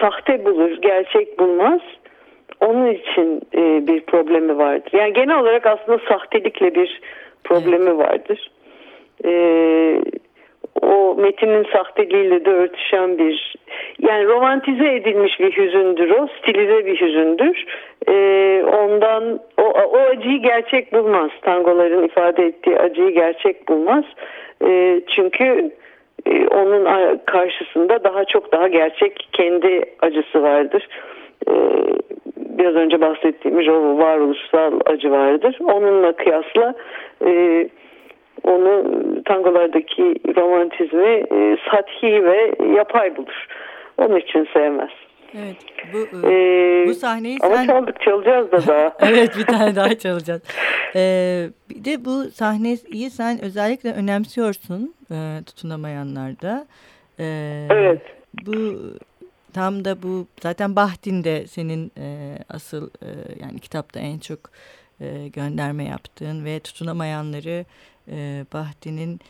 sahte 0.00 0.44
bulur, 0.44 0.82
gerçek 0.82 1.38
bulmaz. 1.38 1.80
Onun 2.60 2.86
için 2.86 3.42
e, 3.54 3.86
bir 3.86 4.00
problemi 4.00 4.58
vardır. 4.58 4.92
Yani 4.92 5.12
genel 5.12 5.40
olarak 5.40 5.66
aslında 5.66 5.98
sahtelikle 6.08 6.74
bir 6.74 7.00
problemi 7.44 7.98
vardır. 7.98 8.50
E, 9.24 9.32
o 10.82 11.14
metinin 11.14 11.66
sahteliğiyle 11.72 12.44
de 12.44 12.50
örtüşen 12.50 13.18
bir 13.18 13.56
yani 13.98 14.26
romantize 14.26 14.94
edilmiş 14.94 15.40
bir 15.40 15.56
hüzündür 15.56 16.10
o 16.10 16.28
stilize 16.38 16.86
bir 16.86 17.00
hüzündür 17.00 17.64
ee, 18.08 18.64
ondan 18.66 19.40
o, 19.58 19.62
o 19.62 19.98
acıyı 19.98 20.42
gerçek 20.42 20.92
bulmaz 20.92 21.30
tangoların 21.42 22.02
ifade 22.02 22.46
ettiği 22.46 22.78
acıyı 22.78 23.10
gerçek 23.10 23.68
bulmaz 23.68 24.04
ee, 24.64 25.00
çünkü 25.16 25.70
e, 26.26 26.46
onun 26.46 26.84
karşısında 27.26 28.04
daha 28.04 28.24
çok 28.24 28.52
daha 28.52 28.68
gerçek 28.68 29.28
kendi 29.32 29.84
acısı 30.02 30.42
vardır. 30.42 30.88
E, 31.48 31.52
biraz 32.36 32.74
önce 32.74 33.00
bahsettiğimiz 33.00 33.68
o 33.68 33.98
varoluşsal 33.98 34.80
acı 34.86 35.10
vardır. 35.10 35.58
Onunla 35.60 36.12
kıyasla 36.12 36.74
e, 37.26 37.68
onu 38.44 38.84
tangolardaki 39.30 40.14
romantizmi 40.36 41.12
e, 41.36 41.56
sathi 41.70 42.24
ve 42.24 42.52
yapay 42.76 43.16
bulur. 43.16 43.46
Onun 43.98 44.16
için 44.16 44.48
sevmez. 44.52 44.90
Evet. 45.34 45.56
Bu, 45.92 46.28
ee, 46.28 46.84
bu 46.88 46.94
sahneyi 46.94 47.38
ama 47.42 47.56
sen... 47.56 47.66
çaldık 47.66 48.00
çalacağız 48.00 48.52
da 48.52 48.66
daha. 48.66 48.96
evet 49.10 49.38
bir 49.38 49.44
tane 49.44 49.76
daha 49.76 49.98
çalacağız. 49.98 50.42
Ee, 50.94 51.46
bir 51.70 51.84
de 51.84 52.04
bu 52.04 52.30
sahneyi 52.30 53.10
sen 53.10 53.44
özellikle 53.44 53.92
önemsiyorsun 53.92 54.94
e, 55.10 55.16
tutunamayanlarda. 55.46 56.66
Ee, 57.18 57.66
evet. 57.70 58.02
Bu 58.46 58.52
tam 59.54 59.84
da 59.84 60.02
bu 60.02 60.26
zaten 60.42 60.76
Bahtin'de 60.76 61.46
senin 61.46 61.92
e, 61.98 62.38
asıl 62.48 62.86
e, 62.86 63.08
yani 63.42 63.58
kitapta 63.58 64.00
en 64.00 64.18
çok 64.18 64.38
e, 65.00 65.28
gönderme 65.28 65.84
yaptığın 65.84 66.44
ve 66.44 66.60
tutunamayanları 66.60 67.64
e, 68.08 68.44
Bahtin'in 68.52 69.20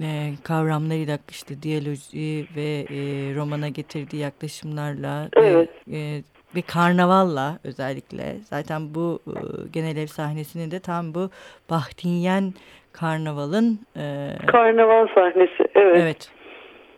e, 0.00 0.32
kavramlarıyla 0.44 1.18
işte 1.30 1.62
diyaloji 1.62 2.46
ve 2.56 2.86
e, 2.90 2.96
romana 3.34 3.68
getirdiği 3.68 4.16
yaklaşımlarla 4.16 5.28
evet. 5.36 5.70
e, 5.92 5.98
e, 5.98 6.22
ve 6.56 6.62
karnavalla 6.62 7.58
özellikle 7.64 8.36
zaten 8.44 8.94
bu 8.94 9.20
e, 9.26 9.38
genel 9.72 9.96
ev 9.96 10.06
sahnesini 10.06 10.70
de 10.70 10.80
tam 10.80 11.14
bu 11.14 11.30
Bahtinyen 11.70 12.54
karnavalın 12.92 13.80
e, 13.96 14.30
karnaval 14.46 15.06
sahnesi 15.14 15.64
evet. 15.74 15.96
evet 16.02 16.30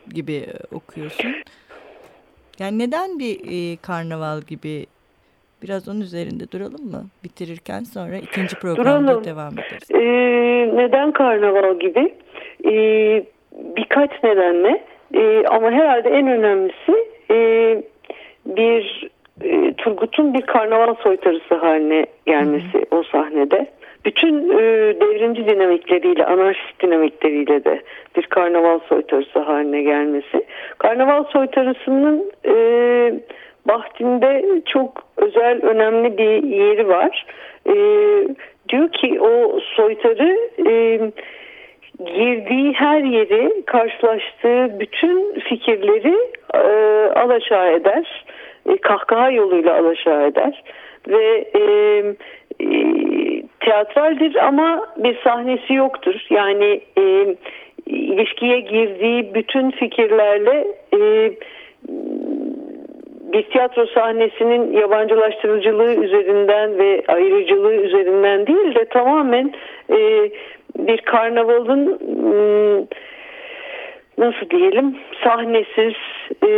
gibi 0.08 0.46
okuyorsun. 0.72 1.34
Yani 2.58 2.78
neden 2.78 3.18
bir 3.18 3.40
e, 3.46 3.76
karnaval 3.76 4.40
gibi 4.40 4.86
biraz 5.64 5.88
onun 5.88 6.00
üzerinde 6.00 6.52
duralım 6.52 6.90
mı? 6.90 7.02
Bitirirken 7.24 7.80
sonra 7.80 8.16
ikinci 8.16 8.56
programda 8.56 9.06
duralım. 9.06 9.24
devam 9.24 9.52
ederiz. 9.52 9.90
Ee, 9.90 10.76
neden 10.76 11.12
karnaval 11.12 11.78
gibi? 11.78 12.14
Ee, 12.64 13.24
birkaç 13.76 14.10
nedenle 14.22 14.84
ee, 15.14 15.44
ama 15.46 15.70
herhalde 15.70 16.08
en 16.08 16.28
önemlisi 16.28 16.92
e, 17.30 17.36
bir 18.46 19.10
e, 19.44 19.72
Turgut'un 19.72 20.34
bir 20.34 20.42
karnaval 20.42 20.94
soytarısı 20.94 21.54
haline 21.54 22.06
gelmesi 22.26 22.78
Hı. 22.78 22.96
o 22.96 23.02
sahnede. 23.02 23.66
Bütün 24.04 24.50
e, 24.50 24.60
devrimci 25.00 25.46
dinamikleriyle, 25.46 26.26
anarşist 26.26 26.82
dinamikleriyle 26.82 27.64
de 27.64 27.82
bir 28.16 28.26
karnaval 28.26 28.78
soytarısı 28.88 29.38
haline 29.38 29.82
gelmesi. 29.82 30.44
Karnaval 30.78 31.24
soytarısının 31.24 32.32
e, 32.46 32.54
Bahtin'de 33.68 34.60
çok 34.66 35.02
özel, 35.16 35.62
önemli 35.62 36.18
bir 36.18 36.42
yeri 36.42 36.88
var. 36.88 37.26
E, 37.66 37.74
diyor 38.68 38.88
ki 38.92 39.20
o 39.20 39.60
soytarı 39.76 40.38
e, 40.66 41.00
girdiği 42.04 42.72
her 42.72 43.00
yeri, 43.02 43.62
karşılaştığı 43.66 44.80
bütün 44.80 45.40
fikirleri 45.40 46.16
e, 46.54 46.58
alaşağı 47.18 47.72
eder. 47.72 48.24
E, 48.68 48.76
kahkaha 48.76 49.30
yoluyla 49.30 49.74
alaşağı 49.74 50.26
eder. 50.26 50.62
Ve 51.08 51.44
e, 51.54 51.62
e, 52.60 52.76
teatraldir 53.60 54.46
ama 54.46 54.86
bir 54.96 55.18
sahnesi 55.24 55.74
yoktur. 55.74 56.26
Yani 56.30 56.80
e, 56.98 57.36
ilişkiye 57.86 58.60
girdiği 58.60 59.34
bütün 59.34 59.70
fikirlerle 59.70 60.66
e, 60.94 61.30
bir 63.32 63.42
tiyatro 63.42 63.86
sahnesinin 63.86 64.72
yabancılaştırıcılığı 64.72 65.94
üzerinden 65.94 66.78
ve 66.78 67.02
ayrıcılığı 67.08 67.74
üzerinden 67.74 68.46
değil 68.46 68.74
de 68.74 68.84
tamamen 68.84 69.52
e, 69.90 70.30
bir 70.78 70.98
karnavalın 70.98 71.98
nasıl 74.18 74.50
diyelim 74.50 74.96
sahnesiz 75.24 75.94
e, 76.42 76.48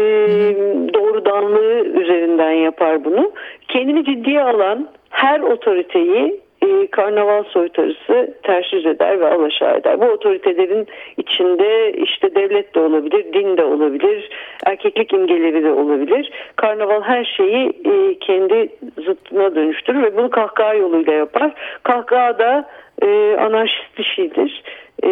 doğrudanlığı 0.95 1.85
üzerinden 1.87 2.53
yapar 2.53 3.05
bunu. 3.05 3.33
Kendini 3.69 4.05
ciddiye 4.05 4.43
alan 4.43 4.89
her 5.11 5.41
otoriteyi 5.41 6.41
e, 6.67 6.87
karnaval 6.87 7.45
soytarısı 7.45 8.35
ters 8.43 8.73
yüz 8.73 8.87
eder 8.87 9.21
ve 9.21 9.27
alaşağı 9.27 9.77
eder. 9.77 10.01
Bu 10.01 10.05
otoritelerin 10.05 10.87
içinde 11.17 11.93
işte 11.93 12.35
devlet 12.35 12.75
de 12.75 12.81
olabilir, 12.81 13.33
din 13.33 13.57
de 13.57 13.65
olabilir, 13.65 14.31
erkeklik 14.67 15.13
imgeleri 15.13 15.65
de 15.65 15.73
olabilir. 15.73 16.31
Karnaval 16.57 17.03
her 17.03 17.25
şeyi 17.25 17.69
e, 17.69 18.19
kendi 18.19 18.69
zıttına 19.05 19.55
dönüştürür 19.55 20.03
ve 20.03 20.17
bunu 20.17 20.31
kahkaha 20.31 20.75
yoluyla 20.75 21.13
yapar. 21.13 21.53
Kahkaha 21.83 22.39
da 22.39 22.69
e, 23.03 23.37
anarşist 23.41 23.99
bir 23.99 24.05
şeydir, 24.05 24.63
e, 25.05 25.09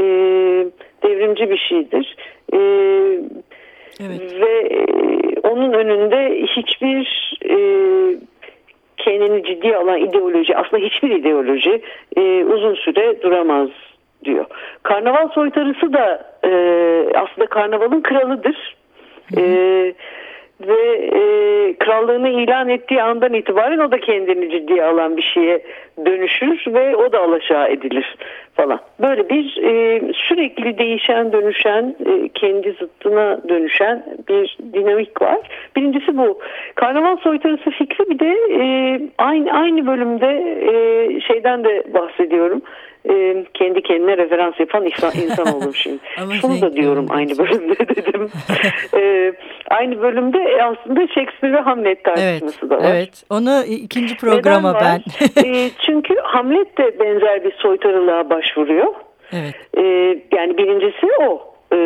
devrimci 1.02 1.50
bir 1.50 1.58
şeydir. 1.58 2.16
E, 2.52 2.58
evet. 4.00 4.40
Ve 4.40 4.60
e, 4.60 4.84
onun 5.48 5.72
önünde 5.72 6.42
hiçbir 6.46 7.34
e, 7.50 7.56
kendini 8.96 9.44
ciddi 9.44 9.76
alan 9.76 9.98
ideoloji 9.98 10.56
aslında 10.56 10.82
hiçbir 10.82 11.10
ideoloji 11.10 11.82
e, 12.16 12.44
uzun 12.44 12.74
süre 12.74 13.22
duramaz 13.22 13.68
diyor. 14.24 14.44
Karnaval 14.82 15.28
soytarısı 15.28 15.92
da 15.92 16.34
e, 16.44 16.50
aslında 17.14 17.46
karnavalın 17.46 18.00
kralıdır. 18.00 18.76
Hı 19.34 19.40
hı. 19.40 19.44
E, 19.44 19.94
ve 20.68 20.96
e, 20.96 21.74
krallığını 21.78 22.28
ilan 22.28 22.68
ettiği 22.68 23.02
andan 23.02 23.34
itibaren 23.34 23.78
o 23.78 23.90
da 23.90 24.00
kendini 24.00 24.50
ciddiye 24.50 24.84
alan 24.84 25.16
bir 25.16 25.22
şeye 25.22 25.62
dönüşür 26.06 26.74
ve 26.74 26.96
o 26.96 27.12
da 27.12 27.20
alaşağı 27.20 27.70
edilir 27.70 28.16
falan. 28.54 28.80
Böyle 29.00 29.28
bir 29.28 29.62
e, 29.62 30.00
sürekli 30.14 30.78
değişen 30.78 31.32
dönüşen 31.32 31.96
e, 32.06 32.28
kendi 32.28 32.72
zıttına 32.72 33.40
dönüşen 33.48 34.04
bir 34.28 34.58
dinamik 34.72 35.22
var. 35.22 35.38
Birincisi 35.76 36.18
bu. 36.18 36.38
Karnaval 36.74 37.16
soytarısı 37.16 37.70
fikri 37.70 38.10
bir 38.10 38.18
de 38.18 38.34
e, 38.52 39.00
aynı 39.18 39.52
aynı 39.52 39.86
bölümde 39.86 40.58
e, 40.72 41.20
şeyden 41.20 41.64
de 41.64 41.84
bahsediyorum 41.94 42.62
e, 43.10 43.44
kendi 43.54 43.82
kendine 43.82 44.16
referans 44.16 44.60
yapan 44.60 44.86
insan, 44.86 45.12
insan 45.22 45.54
olur 45.54 45.74
şimdi. 45.74 45.98
Şunu 46.40 46.60
da 46.60 46.72
diyorum 46.72 47.06
aynı 47.10 47.38
bölümde 47.38 47.78
dedim. 47.78 48.28
e, 48.94 49.32
aynı 49.70 50.02
bölümde 50.02 50.62
aslında 50.62 51.06
Shakespeare 51.06 51.52
ve 51.52 51.60
Hamlet 51.60 52.04
tartışması 52.04 52.58
evet, 52.60 52.70
da 52.70 52.76
var. 52.76 52.94
Evet, 52.94 53.24
onu 53.30 53.64
ikinci 53.64 54.16
programa 54.16 54.74
ben. 54.80 55.02
e, 55.44 55.70
çünkü 55.86 56.14
Hamlet 56.22 56.78
de 56.78 56.98
benzer 57.00 57.44
bir 57.44 57.52
soytarılığa 57.52 58.30
başvuruyor. 58.30 58.94
Evet. 59.32 59.54
E, 59.76 59.82
yani 60.36 60.58
birincisi 60.58 61.06
o 61.20 61.54
e, 61.72 61.76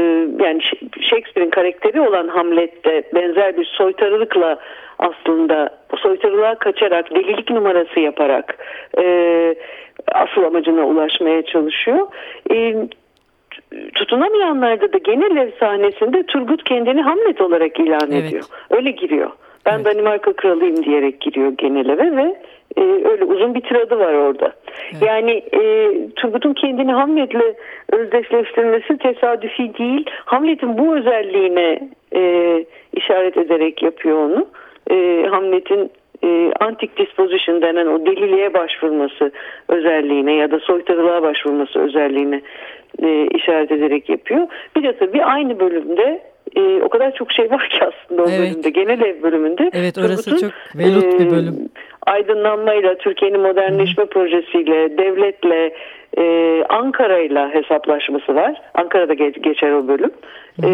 yani 0.45 0.63
Shakespeare'in 1.01 1.51
karakteri 1.51 2.01
olan 2.01 2.29
Hamlet 2.29 2.85
de 2.85 3.03
benzer 3.15 3.57
bir 3.57 3.65
soytarılıkla 3.65 4.59
aslında 4.99 5.79
soytarılığa 5.97 6.55
kaçarak 6.55 7.15
delilik 7.15 7.51
numarası 7.51 8.01
yaparak 8.01 8.59
e, 8.99 9.05
asıl 10.13 10.43
amacına 10.43 10.85
ulaşmaya 10.87 11.43
çalışıyor. 11.43 12.07
E, 12.51 12.75
tutunamayanlarda 13.95 14.93
da 14.93 14.99
genel 14.99 15.37
ev 15.37 15.51
sahnesinde 15.61 16.23
Turgut 16.23 16.65
kendini 16.65 17.03
Hamlet 17.03 17.41
olarak 17.41 17.81
ilan 17.81 18.11
evet. 18.13 18.25
ediyor. 18.25 18.45
Öyle 18.71 18.91
giriyor. 18.91 19.31
Ben 19.67 19.75
evet. 19.75 19.87
Danimarka 19.87 20.33
kralıyım 20.33 20.85
diyerek 20.85 21.21
giriyor 21.21 21.53
genel 21.59 21.89
eve 21.89 22.17
ve 22.17 22.37
e, 22.77 22.83
öyle 22.83 23.25
uzun 23.25 23.55
bir 23.55 23.61
tiradı 23.61 23.99
var 23.99 24.15
orada. 24.15 24.53
Evet. 24.93 25.03
Yani 25.07 25.31
e, 25.53 25.93
Turgut'un 26.17 26.55
kendini 26.55 26.93
Hamlet'le 26.93 27.57
özdeşleştirmesi 27.93 28.99
tesadüfi 28.99 29.79
değil. 29.79 30.07
Hamlet'in 30.25 30.79
bu 30.79 30.97
özelliğine 30.97 31.89
e, 32.15 32.65
işaret 32.93 33.37
ederek 33.37 33.83
yapıyor 33.83 34.19
onu. 34.19 34.47
E, 34.91 35.27
Hamlet'in 35.31 35.91
e, 36.25 36.53
antik 36.61 36.99
disposition 36.99 37.63
denen 37.63 37.87
o 37.87 38.07
deliliğe 38.07 38.55
başvurması 38.55 39.33
özelliğine 39.69 40.35
ya 40.35 40.51
da 40.51 40.59
soytarılığa 40.59 41.23
başvurması 41.23 41.79
özelliğine 41.79 42.43
e, 43.03 43.27
işaret 43.27 43.73
ederek 43.73 44.09
yapıyor. 44.09 44.47
Bir 44.77 44.83
de 44.83 44.97
tabii 44.97 45.25
aynı 45.25 45.61
bölümde 45.61 46.23
e, 46.57 46.83
o 46.83 46.89
kadar 46.89 47.15
çok 47.15 47.33
şey 47.33 47.51
var 47.51 47.69
ki 47.69 47.79
aslında 47.81 48.23
o 48.23 48.29
evet. 48.29 48.41
bölümde. 48.41 48.71
Genel 48.71 49.01
ev 49.01 49.23
bölümünde. 49.23 49.71
Evet 49.75 49.99
orası 49.99 50.41
çok 50.41 50.51
velut 50.75 51.05
e, 51.05 51.19
bir 51.19 51.31
bölüm. 51.31 51.69
Aydınlanmayla, 52.07 52.95
Türkiye'nin 52.95 53.41
modernleşme 53.41 54.05
Hı. 54.05 54.09
projesiyle, 54.09 54.99
devletle, 54.99 55.75
e, 56.19 56.65
Ankara'yla 56.69 57.55
hesaplaşması 57.55 58.35
var. 58.35 58.63
Ankara'da 58.75 59.15
geç, 59.15 59.43
geçer 59.43 59.71
o 59.71 59.89
bölüm. 59.89 60.11
E, 60.65 60.69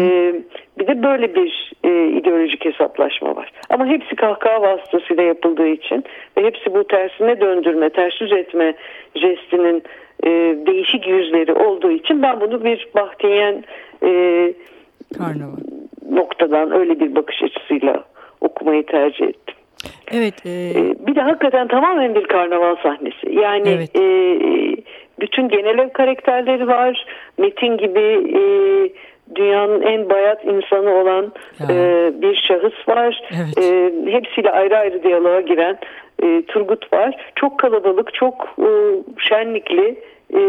bir 0.79 0.87
de 0.87 1.03
böyle 1.03 1.35
bir 1.35 1.71
e, 1.83 2.07
ideolojik 2.07 2.65
hesaplaşma 2.65 3.35
var. 3.35 3.51
Ama 3.69 3.85
hepsi 3.85 4.15
kahkaha 4.15 4.61
vasıtasıyla 4.61 5.23
yapıldığı 5.23 5.67
için 5.67 6.03
ve 6.37 6.43
hepsi 6.43 6.73
bu 6.73 6.83
tersine 6.83 7.41
döndürme, 7.41 7.89
ters 7.89 8.21
yüz 8.21 8.31
etme 8.31 8.73
jestinin 9.15 9.83
e, 10.23 10.29
değişik 10.67 11.07
yüzleri 11.07 11.53
olduğu 11.53 11.91
için 11.91 12.21
ben 12.21 12.41
bunu 12.41 12.63
bir 12.63 12.87
Bahtiyen 12.95 13.63
e, 14.03 14.53
Karnaval. 15.17 15.57
noktadan 16.11 16.71
öyle 16.71 16.99
bir 16.99 17.15
bakış 17.15 17.43
açısıyla 17.43 18.03
okumayı 18.41 18.85
tercih 18.85 19.25
ettim. 19.25 19.55
Evet. 20.11 20.45
E... 20.45 20.49
Ee, 20.49 20.95
bir 21.07 21.15
de 21.15 21.21
hakikaten 21.21 21.67
tamamen 21.67 22.15
bir 22.15 22.23
karnaval 22.27 22.75
sahnesi. 22.75 23.31
Yani 23.31 23.69
Evet. 23.69 23.95
e, 23.95 24.01
bütün 25.19 25.49
genel 25.49 25.79
ev 25.79 25.89
karakterleri 25.89 26.67
var. 26.67 27.05
Metin 27.37 27.77
gibi 27.77 28.33
e, 28.39 28.41
dünyanın 29.35 29.81
en 29.81 30.09
bayat 30.09 30.45
insanı 30.45 30.95
olan 30.95 31.33
Ya. 31.59 31.67
e, 31.75 32.11
bir 32.21 32.35
şahıs 32.35 32.87
var. 32.87 33.21
Evet. 33.35 33.57
E, 33.57 33.91
hepsiyle 34.11 34.51
ayrı 34.51 34.77
ayrı 34.77 35.03
diyaloğa 35.03 35.41
giren 35.41 35.77
e, 36.23 36.45
Turgut 36.45 36.93
var. 36.93 37.31
Çok 37.35 37.59
kalabalık, 37.59 38.13
çok 38.13 38.55
e, 38.59 38.69
şenlikli, 39.29 39.99
e, 40.33 40.41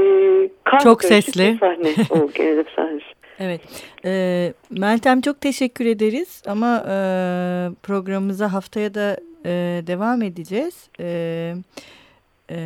Çok 0.82 1.04
sesli. 1.04 1.56
sahne. 1.60 1.88
o 2.10 2.30
genel 2.34 2.64
sahnesi. 2.76 3.04
Evet. 3.40 3.60
Ee, 4.04 4.52
Meltem 4.70 5.20
çok 5.20 5.40
teşekkür 5.40 5.86
ederiz 5.86 6.42
ama 6.48 6.76
e, 6.76 6.94
programımıza 7.82 8.52
haftaya 8.52 8.94
da 8.94 9.16
e, 9.44 9.50
devam 9.86 10.22
edeceğiz. 10.22 10.90
E, 11.00 11.04
e, 12.50 12.56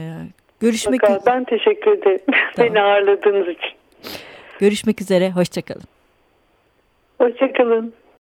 görüşmek 0.60 1.00
Fakat 1.00 1.26
ben 1.26 1.44
teşekkür 1.44 1.90
ederim 1.90 2.20
Tamam. 2.56 2.70
beni 2.74 2.80
ağırladığınız 2.82 3.48
için. 3.48 3.70
görüşmek 4.58 5.00
üzere. 5.00 5.30
Hoşçakalın. 5.30 5.82
Hoşçakalın. 7.20 7.94